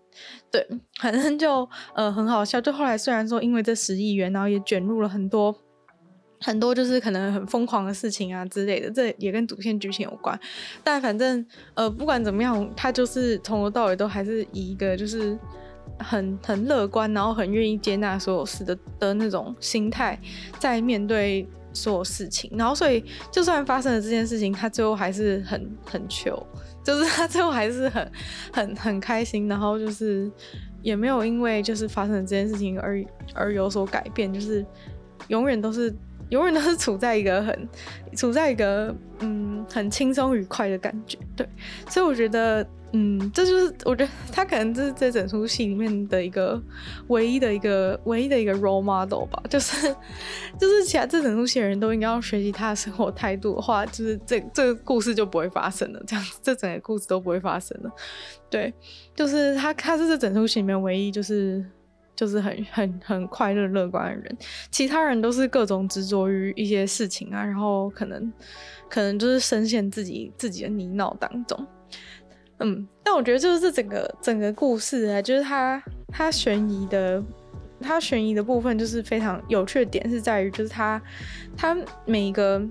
[0.51, 0.65] 对，
[1.01, 2.61] 反正就呃很好笑。
[2.61, 5.55] 就后来虽然说因为这十亿元，然后也卷入了很多。
[6.41, 10.39] 很多就是可能很疯狂的事情啊之类的，这也跟主线剧情有关。
[10.83, 15.37] 但反正呃，不管怎么样，他就是从头到尾都还是以一个就是
[15.97, 20.17] 很很乐观，然后很愿意接纳所有事的的那种心态
[20.57, 22.49] 在面对所有事情。
[22.55, 26.41] 然后所以就算发生了这件事情，他最后还是很很 chill，
[26.85, 28.11] 就是他最后还是很
[28.53, 29.49] 很很开心。
[29.49, 30.31] 然后就是
[30.81, 34.65] 也没有因为就是发生了这件事情而而有所改变，就是
[35.27, 35.93] 永远都是。
[36.29, 37.69] 永远都是处在一个很，
[38.15, 41.47] 处在一个嗯很轻松愉快的感觉，对，
[41.89, 46.61] 所以我觉得嗯这就是我觉得 他可能这是这整出戏里面的一个
[47.07, 49.87] 唯一的一个唯一的一个 role model 吧，就是
[50.59, 57.91] 就是其他这整出戏的人都应该要学习他的生活态度的话，就是这这个故事就不会发生了，这样这整个故事都不会发生了，
[58.49, 58.73] 对，
[59.15, 61.65] 就是他他是这整出戏里面唯一就是。
[62.19, 64.37] 就是很 很很快乐乐观的人，
[64.69, 68.33] 其他人都是各种执着于一些事情啊，然后可能
[68.89, 71.65] 可能就是深陷自己自己的泥淖当中。
[72.57, 77.23] 嗯，但我觉得就是这整个整个故事啊，就是它它悬疑的，
[77.79, 81.01] 它悬疑的部分就是非常有趣的点是在于，就是它
[81.55, 82.61] 它每一个。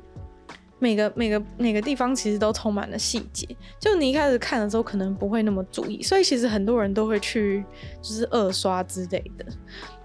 [0.79, 3.47] 每个每个每个地方其实都充满了细节，
[3.79, 7.65] 就你一开始看的时候可能不会那么注意，所以其实很多人都会去
[8.01, 9.45] 就是二刷之类的，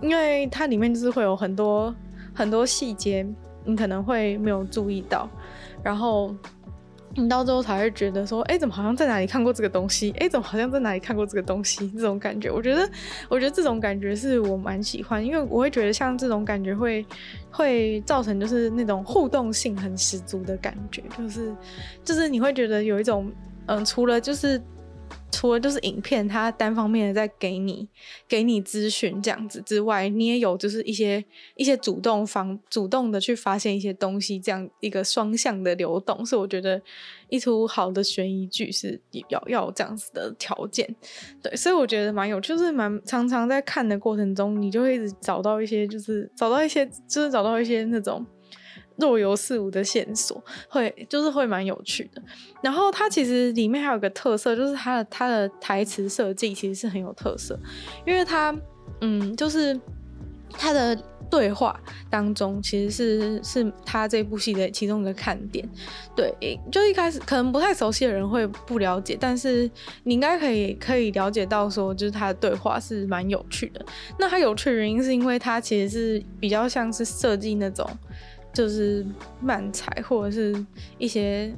[0.01, 1.93] 因为它里面就是会有很多
[2.33, 3.25] 很多细节，
[3.65, 5.29] 你可能会没有注意到，
[5.83, 6.35] 然后。
[7.15, 10.11] 你到最后才会觉得说，哎、怎么好像在哪里看过这个东西？
[10.17, 11.87] 哎、怎么好像在哪里看过这个东西？
[11.91, 12.89] 这种感觉，我觉得，
[13.29, 17.05] 我觉得这种感觉是我蛮喜欢，因为我会觉得像这种感觉会
[17.51, 21.55] 会造成就是那种互动性很十足的感觉，就是
[22.03, 23.31] 就是你会觉得有一种，
[23.67, 24.59] 嗯，除了就是
[25.33, 27.89] 除了就是影片，它单方面的在给你
[28.27, 36.79] 给你资讯这样子之外，你也有就是一些一些主动方主动的去发现一些东西，这样一个双向的流动，是我觉得
[37.29, 40.95] 一出好的悬疑剧是要要这样子的条件。
[41.41, 48.23] 对，所以我觉得蛮有，就是蛮常常在看的过程中，你就会一直找到一些，就是找到一些，就是找到一些那种。
[48.97, 52.21] 若有似无的线索，会就是会蛮有趣的。
[52.61, 57.59] 然后它其实里面还有个特色，就是它的它的台词设计其实是很有特色，
[58.05, 58.55] 因为它
[59.01, 59.79] 嗯，就是
[60.51, 60.95] 它的
[61.29, 61.79] 对话
[62.11, 65.67] 当中其实是是它这部戏的其中一个看点。
[66.15, 66.31] 对，
[66.71, 69.69] 就一开始可能不太熟悉的人会不了解，但是
[70.03, 73.83] 你应该可以可以了解到说，就是它的对话是蛮有趣的。
[74.19, 77.89] 那它有趣的原因是因为它其实是比较像是设计那种。
[78.53, 79.03] 就是
[79.41, 80.65] 漫才或者是
[80.99, 81.51] 一些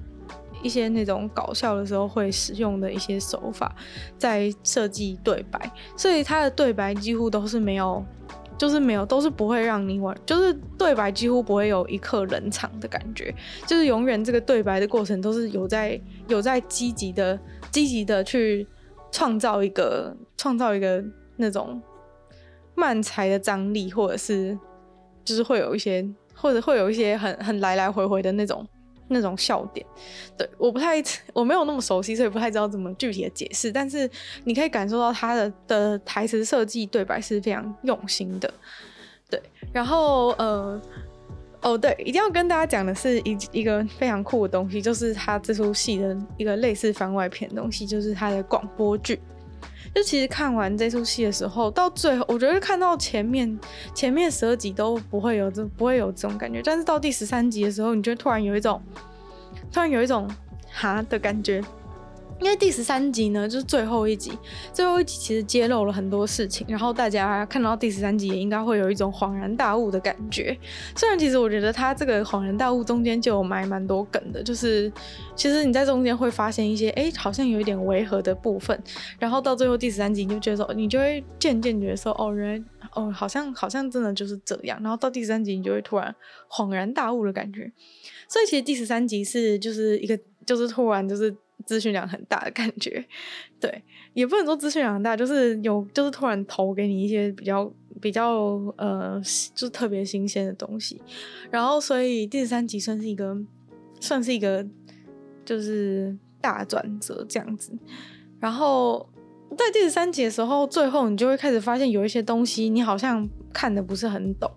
[0.63, 3.75] 一些那种搞笑的时候会使用的一些手法，
[4.17, 8.03] 在设计对白，所以他的对白几乎都是没有，
[8.57, 13.35] 就是没有，都是不会让你玩，就是对白几乎不会有一刻冷场的感觉，
[13.67, 17.37] 就是永远这个对白的过程都是有在有在积极的
[17.69, 18.65] 积极的去
[19.11, 21.03] 创造一个创造一个
[21.35, 21.81] 那种
[22.73, 24.57] 漫才的张力，或者是
[25.25, 26.09] 就是会有一些。
[26.35, 28.67] 或者会有一些很很来来回回的那种
[29.07, 29.85] 那种笑点，
[30.37, 31.01] 对，我不太
[31.33, 33.71] 我没有那么熟悉，所以不太知道怎么具体的解释。
[33.71, 34.09] 但是
[34.43, 38.53] 你可以感受到他的的台词设计对白是非常用心的，
[39.29, 39.41] 对。
[39.71, 40.81] 然后呃
[41.61, 49.19] 哦对，一定要跟大家讲的是一一个非常酷的东西，就是他这出戏的一个类似番外篇的东西，就是他的广播剧。
[49.95, 53.57] 就其实看完这出戏的时候，到最后，我觉得看到前面
[53.93, 58.81] 前面十二集都不会有这不会有这种感觉，但是到第十三集的时候，你就突然有一种
[59.71, 60.29] 突然有一种
[60.69, 61.63] 哈的感觉。
[62.41, 64.37] 因为第十三集呢，就是最后一集，
[64.73, 70.55] 最后一集其实揭露了很多事情，然后大家看到第十三集也应该会有一种恍然大悟的感觉。
[70.95, 74.91] 虽然其实我觉得他这个恍然大悟中间就有埋蛮多梗的，就是
[75.35, 78.77] 其实你在中间会发现一些，哎，好像有一点违和的部分，
[79.17, 86.13] 然后到最后第十三集你就觉得说，你就会渐渐觉得说，哦，原来，哦，好像好像真的就是这样，然后到第十三集你就会突然
[86.49, 87.71] 恍然大悟的感觉。
[88.27, 91.33] 所以其实第十三集是就是一个就是突然就是。
[91.65, 93.05] 资讯量很大的感觉，
[93.59, 98.33] 对，也不能说资讯量很大，就是有，就是突然投给你一些比较比较
[98.77, 99.21] 呃，
[99.53, 101.01] 就特别新鲜的东西，
[101.49, 103.37] 然后所以第三集算是一个，
[103.99, 104.65] 算是一个，
[105.45, 107.71] 就是大转折这样子，
[108.39, 109.07] 然后。
[109.55, 114.51] 在第十三集的时候，最后你就会开始发现有一些东西你好像看的不是很懂，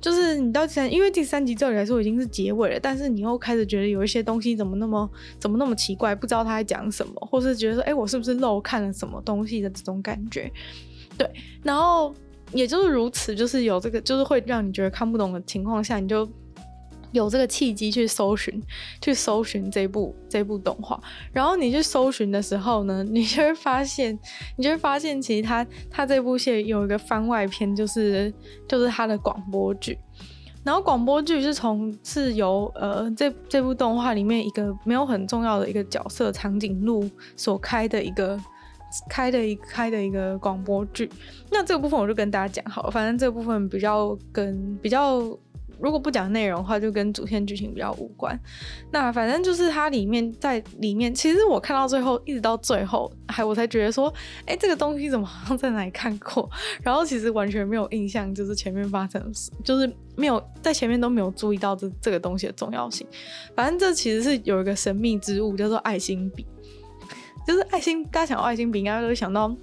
[0.00, 5.08] 就是你到第三，因为第三集照理来说已经是结尾了，但是你又开始觉得有一些东西怎么那么
[5.38, 10.50] 怎么那么奇怪，不知道他在讲什么，或是觉得说，哎，我是不是漏看了什么东西的这种感觉，
[11.18, 11.30] 对，
[11.62, 12.14] 然后
[12.52, 16.26] 也就是如此，就是有这个，就是会让你觉得看不懂的情况下，你就。
[17.12, 18.62] 有这个契机去搜寻，
[19.00, 21.00] 去搜寻这部这部动画，
[21.32, 24.18] 然后你去搜寻的时候呢， 你就会发现，
[24.56, 28.32] 你就会发现，其实它它这部戏有一个番外篇，就是
[28.68, 29.98] 就是它的广播剧。
[30.64, 38.38] 然后广播剧是从是由呃这这部动画里面一个没有很重要的一个角色长颈鹿所开的一个
[39.08, 41.08] 开的一开的一个广播剧。
[41.50, 45.38] 那这个部分我就跟大家讲好了，反正这个部分比较跟比较。
[45.80, 48.38] 如果不讲内容的话，就跟主线剧情比较无关。
[48.90, 56.48] 那反正就是它里面在里面，其实我看到最后，一直到最后，还我才觉得说，哎、欸，这个东西怎么好像在哪里看过？
[56.82, 63.06] 然后其实完全没有印象，就是前面发生的事，就是没有在前面都没有注意到这这个东西的重要性。
[63.54, 66.46] 反正这其实是有一个神秘之物，叫做爱心笔。
[67.46, 69.54] 就是爱心，大家想到爱心笔，应该都会想到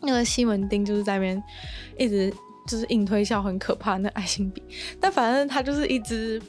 [0.00, 1.42] 那个西门町，就是在那边
[1.96, 2.32] 一直。
[2.66, 4.62] 就是硬推销很可怕的那爱心笔，
[5.00, 6.40] 但反正它就是一支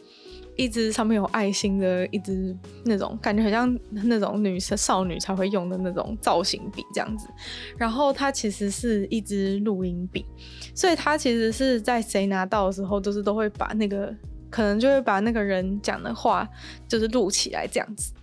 [0.56, 7.28] 一支上面有爱心的一支那种感觉很像那种女生少女才会用的那种造型笔这样子。
[7.76, 10.24] 然后它其实是一支录音笔，
[10.76, 14.16] 所以它其实是在谁拿到的时候，就是都会把那个
[14.52, 16.48] 可能就会把那个人讲的话
[16.88, 18.14] 就是录起来这样子。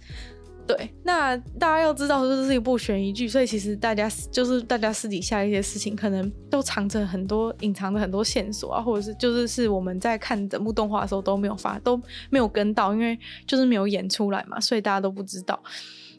[0.76, 15.60] 对，那大家要知道，这是一部悬疑剧，所以其实大家就是大家私底下一些事情，可能都藏着很多隐藏着很多线索啊，或者是就是是我们在看整部动画的时候都没有发都没有跟到，因为就是没有演出来嘛，所以大家都不知道。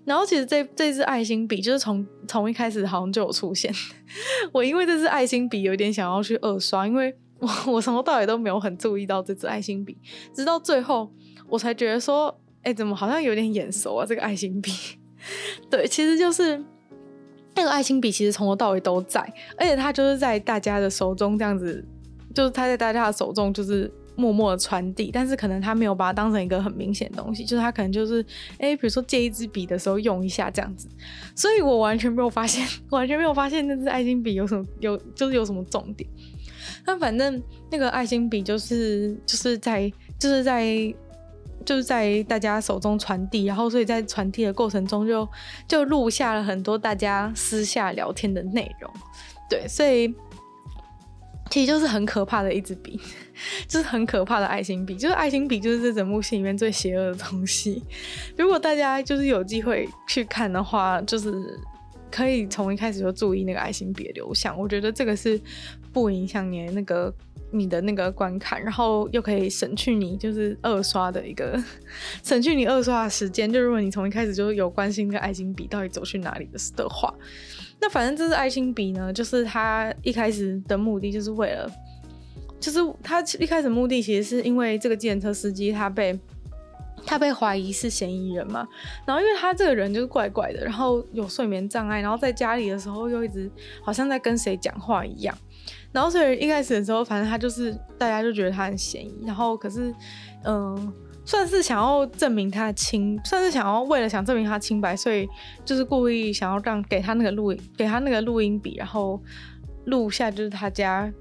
[0.03, 3.73] 然后其实这这支爱心笔就是从从一开始好像就有出现，
[4.51, 9.97] 我因为这支爱心笔有点想要去二刷，因为我我从头到尾都没有很注意到这支爱心笔，
[10.33, 11.09] 直到最后
[11.47, 12.37] 我才觉得说。
[12.63, 14.05] 哎，怎么好像有点眼熟啊？
[14.05, 14.71] 这个爱心笔，
[15.69, 16.63] 对，其实就是
[17.55, 19.21] 那个爱心笔其实从头到尾都在，
[19.57, 21.83] 而且它就是在大家的手中这样子，
[22.33, 23.91] 就是它在大家的手中就是。
[24.17, 28.23] 默默的传递，但是可能他没有把它当成一个很明显的东西，就是他可能就是，
[28.59, 30.87] 哎、比如说借一支笔的时候用一下这样子，
[31.33, 36.07] 所以我完全没有发现， 完全没有发现那支爱心笔有什么有就是有什么重点。
[36.85, 37.41] 那反正
[37.71, 40.93] 那个爱心笔就是就是在就是在
[41.65, 45.27] 就是在大家手中传递，然后所以在传递的过程中就
[45.67, 48.91] 就录下了很多大家私下聊天的内容，
[49.49, 50.13] 对，所以。
[51.49, 52.97] 其实就是很可怕的一支笔，
[53.67, 57.83] 就是很可怕的爱心笔，就是爱心笔就是这整部戏里面最邪恶的东西。
[58.37, 61.59] 如果大家就是有机会去看的话，就是
[62.09, 64.57] 可以从一开始就注意那个爱心笔的流向。
[64.57, 65.37] 我觉得这个是
[65.91, 67.13] 不影响你的那个
[67.51, 71.61] 你的那个观看，然后又可以省去你就是二刷的一个
[72.23, 73.51] 省去你二刷的时间。
[73.51, 77.13] 就如果你从一开始就有关心这个爱心笔到底走去哪里的的话。
[77.79, 81.67] 那反正这支爱心笔呢，就是他一开始的目的就是为了，
[82.59, 86.17] 就是他一开始目的其实是因为这个计程车司机他被
[87.05, 88.67] 他被怀疑是嫌疑人嘛，
[89.05, 93.51] 然后因为他这个人就是怪怪的，然后有睡眠障碍，然后在家里的时候又一直
[93.83, 95.37] 好像在跟谁讲话一样，
[95.91, 99.93] 然后所以一开始的时候，反正他就是大家就觉得他很嫌疑，然后可是
[100.45, 100.93] 嗯。
[101.23, 105.29] 算是想要证明他清，算是想要为了想证明他清白，所以
[105.63, 109.21] 就是故意想要让给他那个录音，给他那个录音笔，然后
[109.85, 111.13] 录下就是他家，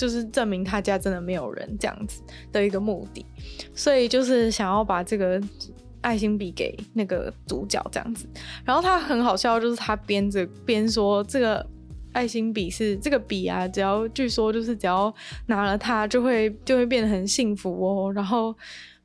[0.00, 3.22] 就是证明他家真的没有人这样子的一个目的，
[3.74, 5.38] 所以就是想要把这个
[6.00, 8.26] 爱心笔给那个主角这样子。
[8.64, 11.66] 然后他很好笑，就是他边着边说这个
[12.12, 15.14] 爱心笔是这个笔啊，只要据说就是只要
[15.48, 18.56] 拿了它就会就会变得很幸福哦，然后。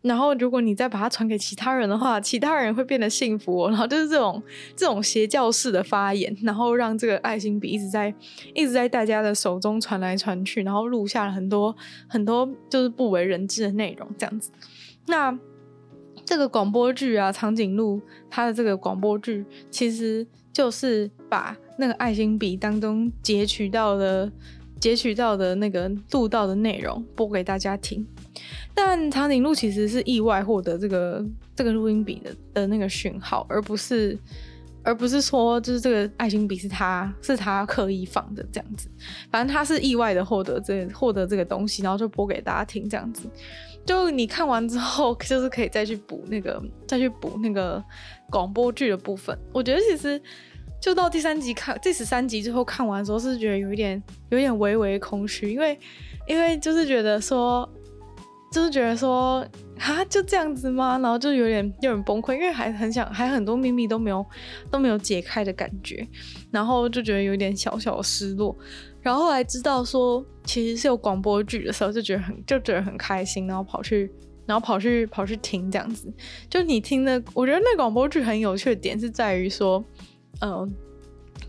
[0.08, 3.68] 然后，如果你再把它传给其他人的话，其他人会变得幸福。
[3.68, 4.42] 然后就是这种
[4.76, 8.14] 这种邪教式的发言，然后让这个爱心笔一直在
[8.54, 11.76] 一直在大家的手中传来传去，然后录下了很多
[12.08, 14.52] 很多就是不为人知的内容，这样子。
[15.08, 15.36] 那
[16.24, 18.00] 这个广播剧啊，长颈鹿
[18.30, 24.32] 它的这个广播剧，其实就是把那个爱心笔当中截取到的
[24.80, 28.06] 截取到的那个录到的内容播给大家听。
[28.78, 34.20] 但长颈鹿其实是意外获得这个这个录音笔的的那个讯号，而不是
[34.84, 38.90] 而不是说就是这个爱心笔是他是他刻意放的这样子。
[39.32, 43.30] 反正他是意外的获得这获得这个东西，然后就播给大家听这样子。
[43.86, 47.82] 就你看完之后， 就是可以再去补那个再去补那个
[48.30, 49.38] 广播剧的部分。
[49.54, 50.22] 我觉得其实
[50.82, 55.80] 就到第三集看第十三集之后看完的时候，是觉得有一点有一点微微空虚，因为
[56.28, 57.68] 因为就是觉得说。
[58.56, 59.46] 就是觉得说
[59.78, 60.98] 啊，就这样子吗？
[61.00, 64.26] 然后就有点有点崩溃，因为还很想，还很多秘密都没有
[64.72, 66.08] 都没有解开的感觉，
[66.52, 68.56] 然后就觉得有点小小的失落。
[69.02, 74.10] 然后后来知道说其实是有广播剧的时候，就觉得很就觉得很开心，然后跑去
[74.46, 76.10] 然后跑去跑去听这样子。
[76.50, 79.84] 就你听的，我觉得那广播剧很有趣的点是在于说，
[80.40, 80.74] 嗯、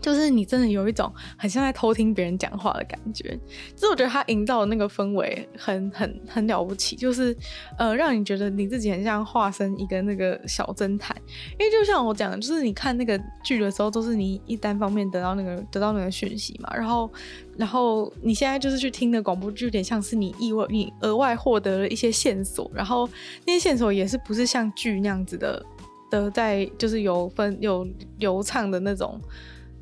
[0.01, 3.37] 就是你真的有一种很像在偷听别人讲话的感觉，
[3.75, 7.35] 就是我觉得他营造的那个氛围很很很了不起，就是
[7.77, 11.15] 呃让你觉得你自己很像化身一个那个小侦探，
[11.59, 17.11] 因为就像我讲的，就是你看那个剧的时候都是你一单方面得到那个得到那个讯息嘛，然后
[17.57, 23.09] 然后你现在就是去听的广播剧，有点像是你意外你额外获得了一些线索，然后
[23.45, 25.65] 那些线索也是不是像剧那样子的
[26.09, 27.87] 的在就是有分有
[28.19, 29.19] 流畅的那种。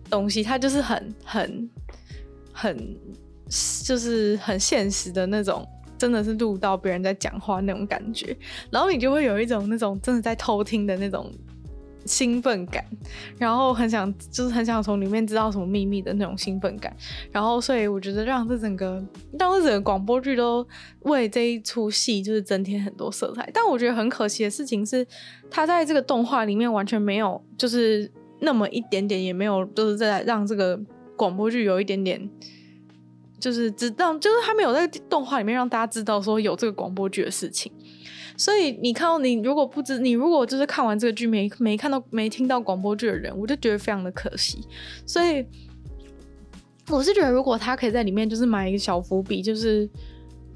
[0.09, 1.69] 东西它就是很很
[2.53, 2.97] 很
[3.83, 8.35] 就是很现实的那种，真的是录到别人在讲话那种感觉，
[8.71, 11.31] 然后你就会有一种那种真的在偷听的那种
[12.05, 12.83] 兴奋感，
[13.37, 16.95] 然后很想就是很想从里面知道什么秘密的那种兴奋感，
[17.31, 19.03] 然后所以我觉得让这整个
[19.37, 20.65] 让这整个广播剧都
[21.01, 25.05] 为这一出戏就是增添很多色彩，但我觉得很可惜的事情是，
[25.51, 28.11] 它在这个动画里面完全没有就是。
[28.45, 30.79] 那么一点点也没有，就是在让这个
[31.17, 32.29] 广播剧有一点点，
[33.39, 37.69] 就是知道，就是他没有在动画里面让大家知道说有这个广播剧的事情。
[38.37, 44.59] 所以你看到你如果不知，你如果就是看完这个剧没没看到没听到广播剧的人，我就觉得非常的可惜。
[45.05, 45.45] 所以
[46.89, 49.89] 我是觉得，如果他可以在里面就是埋一个小伏笔，就是。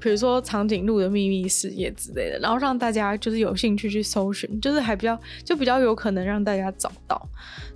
[0.02, 7.28] 比如说长颈鹿的秘密事业之类的，然后让大家就是有兴趣去搜寻，就是还比较就比较有可能让大家找到，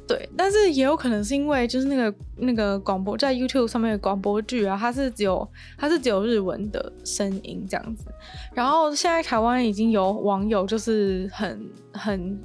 [0.07, 0.28] 对。
[0.36, 8.07] 但是也有可能是因为就是那个那个广播在 YouTube 上面的广播剧啊，它是只有它是只有日文的声音这样子。
[8.52, 12.38] 然后现在台湾已经有网友就是很很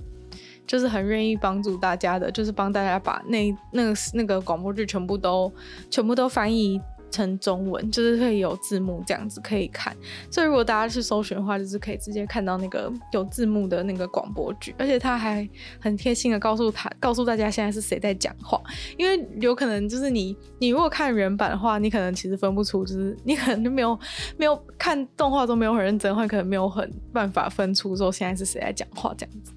[0.67, 5.51] 就是很愿意帮助大家的，就是帮大家把那那个那个广播剧全部都
[5.89, 6.79] 全部都翻译。
[7.11, 9.95] 成中文就是会有字幕这样子可以看，
[10.29, 15.47] 所以如果大家去搜寻的话，就是可以直接看到那个有字幕的那个广播剧，而且他还
[15.79, 18.61] 很贴心的告诉他告诉大家现在是谁在讲话，
[18.97, 23.99] 因为有可能就是你你如果看原版的话，你可能其实分不出，就是你可能就没有
[24.37, 29.51] 没有看动画都没有很认真的话，可能没有很办法分出说现在是谁在讲话这样子。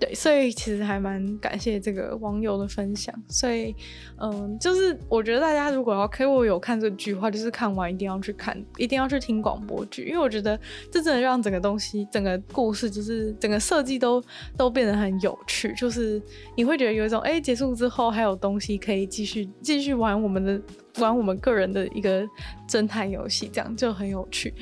[0.00, 3.14] 对，所以其实还蛮感谢这个网友的分享。
[3.28, 3.76] 所以，
[4.16, 10.58] 嗯，就是我觉得大家如果要给我有看这个剧的话，就是看完一定要去看，一定要去听广播剧，因为我觉得
[10.90, 14.24] 这真的让整个东西、整个故事，就是整个设计都
[14.56, 15.74] 都变得很有趣。
[15.74, 16.20] 就是
[16.56, 20.58] 你会觉得有一种，哎，结束之后还有东西可以继续继续玩我们的
[20.98, 22.26] 玩我们个人的一个
[22.66, 24.54] 侦探游戏，这样就很有趣。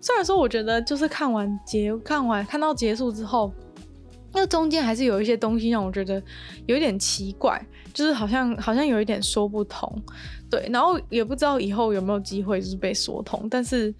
[0.00, 3.52] 虽然说，我觉得就是看完结看完看到结束之后。
[4.32, 6.22] 那中间还是有一些东西让我觉得
[6.66, 7.60] 有一点奇怪，
[7.92, 9.90] 就是好像好像有一点说不通，
[10.48, 13.92] 对，然后也不知道以后有没有机会就是被说通，但是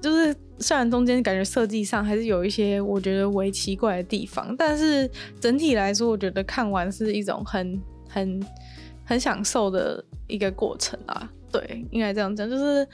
[0.00, 5.10] 就是虽然中间感觉设计上还是有一些我觉得为奇怪的地方，但是
[5.40, 8.46] 整体来说，我觉得看完是一种很很
[9.04, 12.86] 很享受的一个过程啊，对，应该这样讲，就是。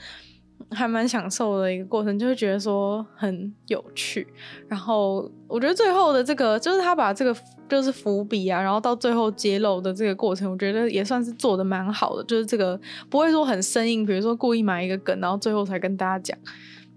[0.71, 4.27] 还蛮享受的一个过程，就会觉得说很有趣。
[4.67, 7.35] 然后我觉得最后的这个，就是他把这个
[7.69, 12.23] 就是伏笔啊，然后到最后揭露的这个过程，我觉得也算是做的蛮好的。
[12.23, 16.37] 就是这个不会说很生硬，比如说故意埋一个梗，然后最后才跟大家讲，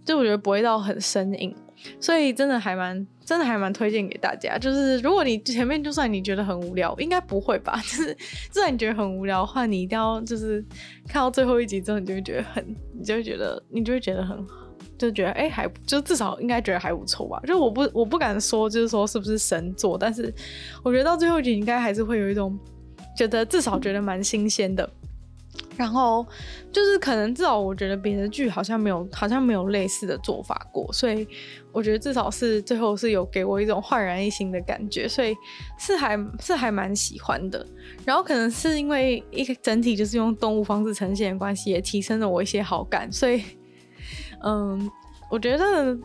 [0.05, 1.55] 就我觉得不会到很生硬。
[2.01, 3.07] 所以真的还蛮。
[3.27, 7.77] 真的还蛮推荐给大家，就是如果你前面就算你觉得很无聊，应该不会吧？
[7.83, 8.15] 就是
[8.53, 10.65] 就算你觉得很无聊的话，你一定要就是
[11.09, 12.65] 看到最后一集之后，你就会觉得很，
[12.97, 14.65] 你就会觉得你就会觉得很好，
[14.97, 17.41] 就觉得哎、还就至少应该觉得还不错吧。
[17.45, 20.33] 就我不我不敢说就是说是不是神作，但是
[20.85, 22.57] 我觉得到最后一集应该还是会有一种
[23.17, 24.89] 觉得至少觉得蛮新鲜的。
[25.77, 26.27] 然后
[26.73, 31.27] 就是可能至少我觉得别的剧好像没有好像没有类似的做法过，所以
[31.73, 35.37] 我觉得至少是最后是有给我一种焕然一新的感觉，所以
[35.79, 37.67] 是还是还蛮喜欢的。
[38.05, 43.43] 然后可能是因为一整体就是用动物方式呈现的关系，也提升了我一些好感，所以
[44.43, 44.91] 嗯，
[45.31, 45.97] 我觉得。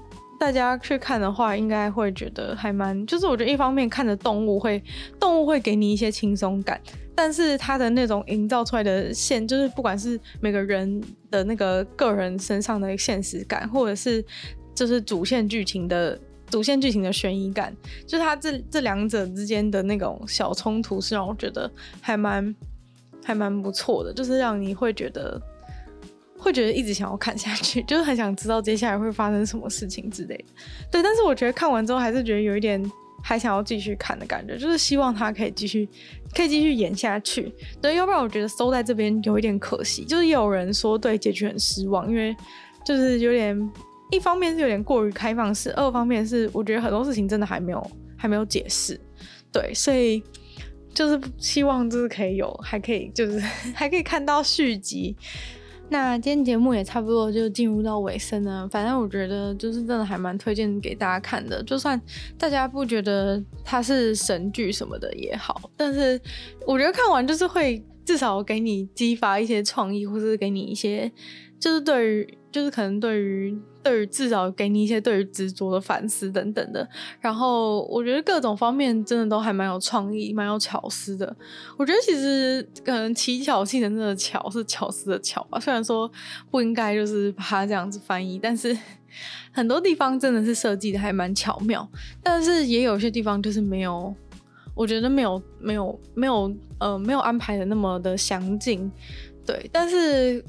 [0.41, 4.83] 大家去看的话，应该会觉得还蛮，就是我觉得一方面看着动物会，
[5.19, 6.81] 动物会给你一些轻松感，
[7.21, 10.99] 但是他的那种营造出来的线，就是不管是每个人
[11.29, 14.25] 的那个个人身上的现实感，或者是
[14.73, 16.19] 就是主线剧情的
[16.49, 17.71] 主线剧情的悬疑感，
[18.07, 22.55] 就是它这这两者之间的那种小冲突，是让我觉得还蛮
[23.23, 25.39] 还蛮不错的，就是让你会觉得。
[26.43, 30.45] 会觉得一直想要看下去，就是很想知道接下来会发生什么事情之类的。
[30.89, 32.83] 对，但是我觉得看完之后还是觉得有一点
[33.23, 35.87] 还想要继续看的感觉，就是希望他可以继续，
[36.35, 37.53] 可以继续演下去。
[37.81, 40.03] 对，要不然我觉得收在这边有一点可惜。
[40.03, 42.35] 就是有人说对结局很失望，因为
[42.85, 43.71] 就是有点，
[44.11, 48.99] 一方面是有点过于开放式，二方面是我觉得很多事情真的还没有还没有解释。
[49.51, 50.23] 对，所以
[50.93, 53.39] 就是希望就是可以有，还可以就是
[53.75, 55.15] 还可以看到续集。
[55.91, 62.01] 那今天节目也差不多就进入到尾声了，反正我觉得就是真的还蛮推荐给大家看的，就算
[62.37, 66.19] 大家不觉得它是神剧什么的也好，但是
[66.65, 71.11] 我觉得看完就是会至少给你激发一些创意，或是给你一些
[71.59, 73.61] 就是对于就是可能对于。
[73.83, 76.87] 对于至少给你一些对于执着的反思等等的，
[77.19, 81.35] 然后我觉得各种方面真的都还蛮有创意、蛮有巧思的。
[81.77, 86.11] 我觉得其实可能奇巧性的那个巧是巧思的巧吧，虽然说
[86.49, 88.77] 不应该就是把它这样子翻译，但是
[89.51, 91.87] 很多地方真的是设计的还蛮巧妙，
[92.21, 94.13] 但是也有些地方就是没有，
[94.75, 98.91] 我觉得没有没有没有呃没有安排的那么的详尽，
[99.45, 100.43] 对，但是。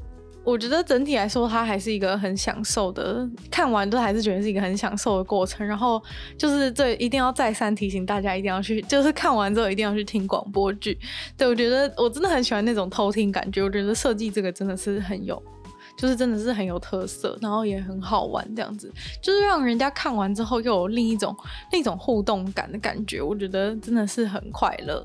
[0.44, 5.66] 我觉得整体来说，它还是一个很享受的，看完都还是觉得是一个很享受的过程。
[5.66, 6.02] 然后
[6.36, 10.98] 就是这一定要再三提醒大家，一定要去，就是看完之后一定要去听广播剧。
[11.36, 15.40] 对，我觉得我真的很喜欢那种偷听感觉，我觉得设计这个真的是很有。
[15.96, 21.36] 就是真的是很有特色，然后也很好玩，这样子就是让人家看完之后又有另一种
[21.70, 25.04] 另一种互动感的感觉，我觉得真的是很快乐。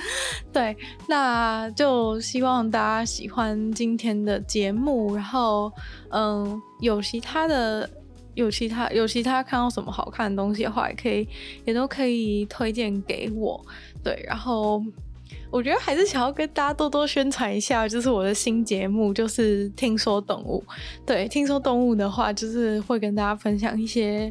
[0.52, 0.76] 对，
[1.08, 5.72] 那就希望大家喜欢今天的节目，然后
[6.10, 7.88] 嗯，有其他的
[8.34, 11.28] 有其他有其他看到什么好看的东西的话，也可以
[11.64, 13.60] 也都可以推荐给我。
[14.04, 14.82] 对，然后。
[15.56, 20.62] 我觉得还是想要跟大家多多宣传一下，就是我的新节目，就是听说动物。
[21.06, 24.30] 对，听说动物的话，就是会跟大家分享一些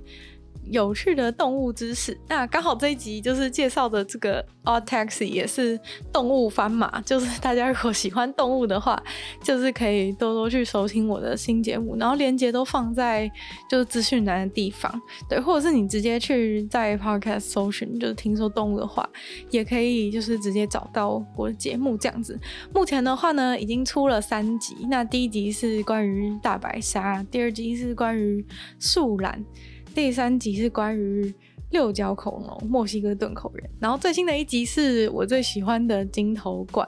[0.69, 2.17] 有趣的动物知识。
[2.27, 5.79] 那刚好这一集就是介绍的这个 Odd Taxi 也是
[6.11, 9.01] 动物番嘛，就是大家如果喜欢动物的话，
[9.41, 13.31] 就是可以多多去收听我的新节目，然后链接都放在
[13.69, 19.07] 就是资讯栏的地方，对，或者是你直接去在 Podcast 搜寻，就是听说动物的话，
[19.51, 22.39] 也可以就是直接找到我的节目这样子。
[22.73, 28.45] 目前的话呢，已经出了三集，那第一集是关于大白鲨，第二集是关于
[28.79, 29.43] 树懒。
[29.95, 31.33] 第三集是关于
[31.71, 36.85] 六角恐龙、墨西哥钝口人，然后最新的一集是我最喜欢的金头冠，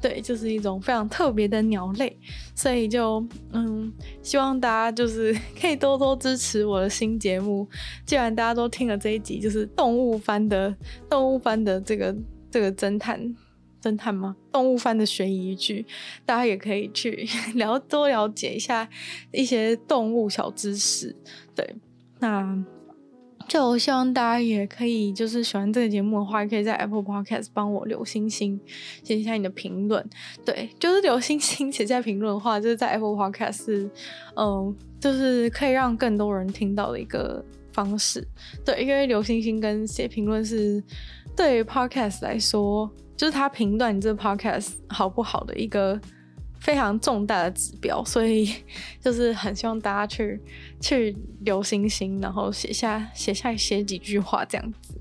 [0.00, 2.18] 对，就是一种非常特别的鸟类，
[2.54, 3.22] 所以就
[3.52, 3.92] 嗯，
[4.22, 7.68] 希望大家就是可以多多支持我的新节目。
[8.06, 10.74] 既然大家都听了这一集，就是动物番的
[11.10, 12.16] 动物番的这个
[12.50, 13.20] 这个侦探
[13.82, 14.34] 侦探吗？
[14.50, 15.84] 动物番的悬疑剧，
[16.24, 18.88] 大家也可以去了多了解一下
[19.32, 21.14] 一些动物小知识，
[21.54, 21.76] 对。
[22.20, 22.64] 那
[23.46, 28.60] 就希望大家也可以，就是喜欢这个节目的话，可以在 Apple Podcast 帮我留星星，
[29.02, 30.04] 写一下你的评论。
[30.44, 33.90] 对，就是留星星，写下评论的话，就是在 Apple Podcast 是，
[34.36, 37.42] 嗯、就是可以让更多人听到的一个
[37.72, 38.26] 方式。
[38.64, 40.82] 对，因为留星星跟写评论是
[41.34, 45.98] 对 Podcast 来说，就是他评断你这个 Podcast 好不好的一个。
[46.60, 48.52] 非常重大的指标，所以
[49.00, 50.40] 就是很希望大家去
[50.80, 54.94] 去留星星，然后写下写下写几句话这样子，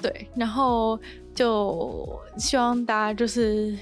[0.00, 0.98] 对，然后
[1.34, 3.76] 就希望大家就是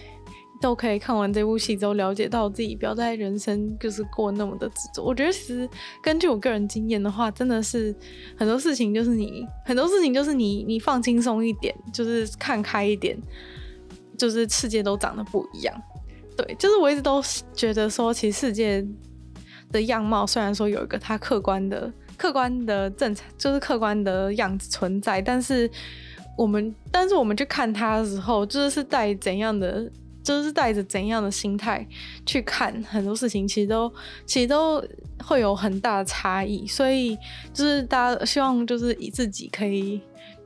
[0.61, 5.03] 都可以看完这部戏之后，了解到自己不要在人生就是过那么的执着。
[5.05, 5.69] 我觉得其实
[6.03, 7.95] 根据我个人经验的话，真的是
[8.37, 13.16] 很多事情就是你很多事情就是你 你放轻松一点，就是看开一点，
[14.16, 15.83] 就是世界都长得不一样。
[16.39, 17.20] 对，就是我一直都
[17.53, 18.86] 觉得说，其实世界
[19.72, 25.68] 的样貌虽然说有一个它客观的、客观的正常，就是客观的样子存在，但是
[26.36, 29.91] 我们，但是我们去看它的时候，就是是带怎样的，
[30.22, 31.84] 就是带着怎样的心态
[32.24, 33.93] 去看很多事情，其实都
[34.24, 34.80] 其实都
[35.24, 36.64] 会有很大的差异。
[36.68, 37.18] 所以
[37.53, 40.01] 就是大家希望就是以自己可以，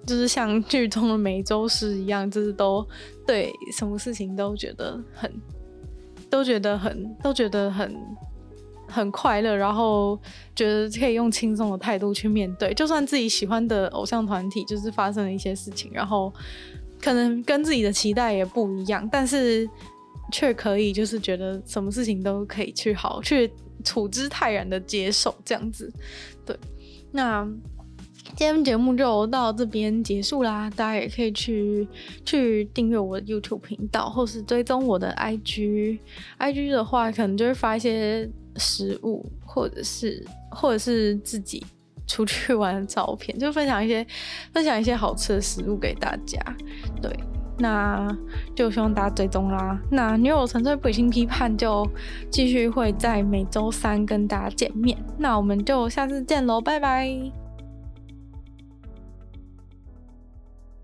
[0.07, 2.83] 就是像剧中的美洲狮一样，就是都
[3.27, 5.31] 对什么事情都觉得很。
[6.33, 7.95] 都觉得很都觉得很
[8.89, 10.19] 很快乐，然后
[10.57, 16.33] 觉得可以用轻松的态度去面对，就算自己喜欢的偶像团体就是发生了一些事情，然后
[17.03, 19.69] 可能跟自己的期待也不一样，但是
[20.33, 23.53] 却可以就是觉得什么事情都可以去好去
[23.85, 25.93] 处之泰然的接受这样子，
[26.47, 26.57] 对，
[27.13, 27.47] 那。
[28.35, 31.87] 今天节目就到这边结束啦，大家也可以去
[32.25, 35.99] 去订阅我的 YouTube 频道，或是追踪我的 IG。
[36.39, 41.65] IG 的话，可能就会发一些食物，或者是或者是自己
[42.07, 44.07] 出去玩的照片，就分享一些
[44.53, 46.41] 分享一些好吃的食物给大家。
[47.03, 47.11] 对，
[47.59, 48.09] 那
[48.55, 49.79] 就希望大家追踪啦。
[49.91, 51.87] 那女友纯粹不理性批判就
[52.31, 54.97] 继续会在每周三跟大家见面。
[55.19, 57.42] 那我们就下次见喽，拜拜。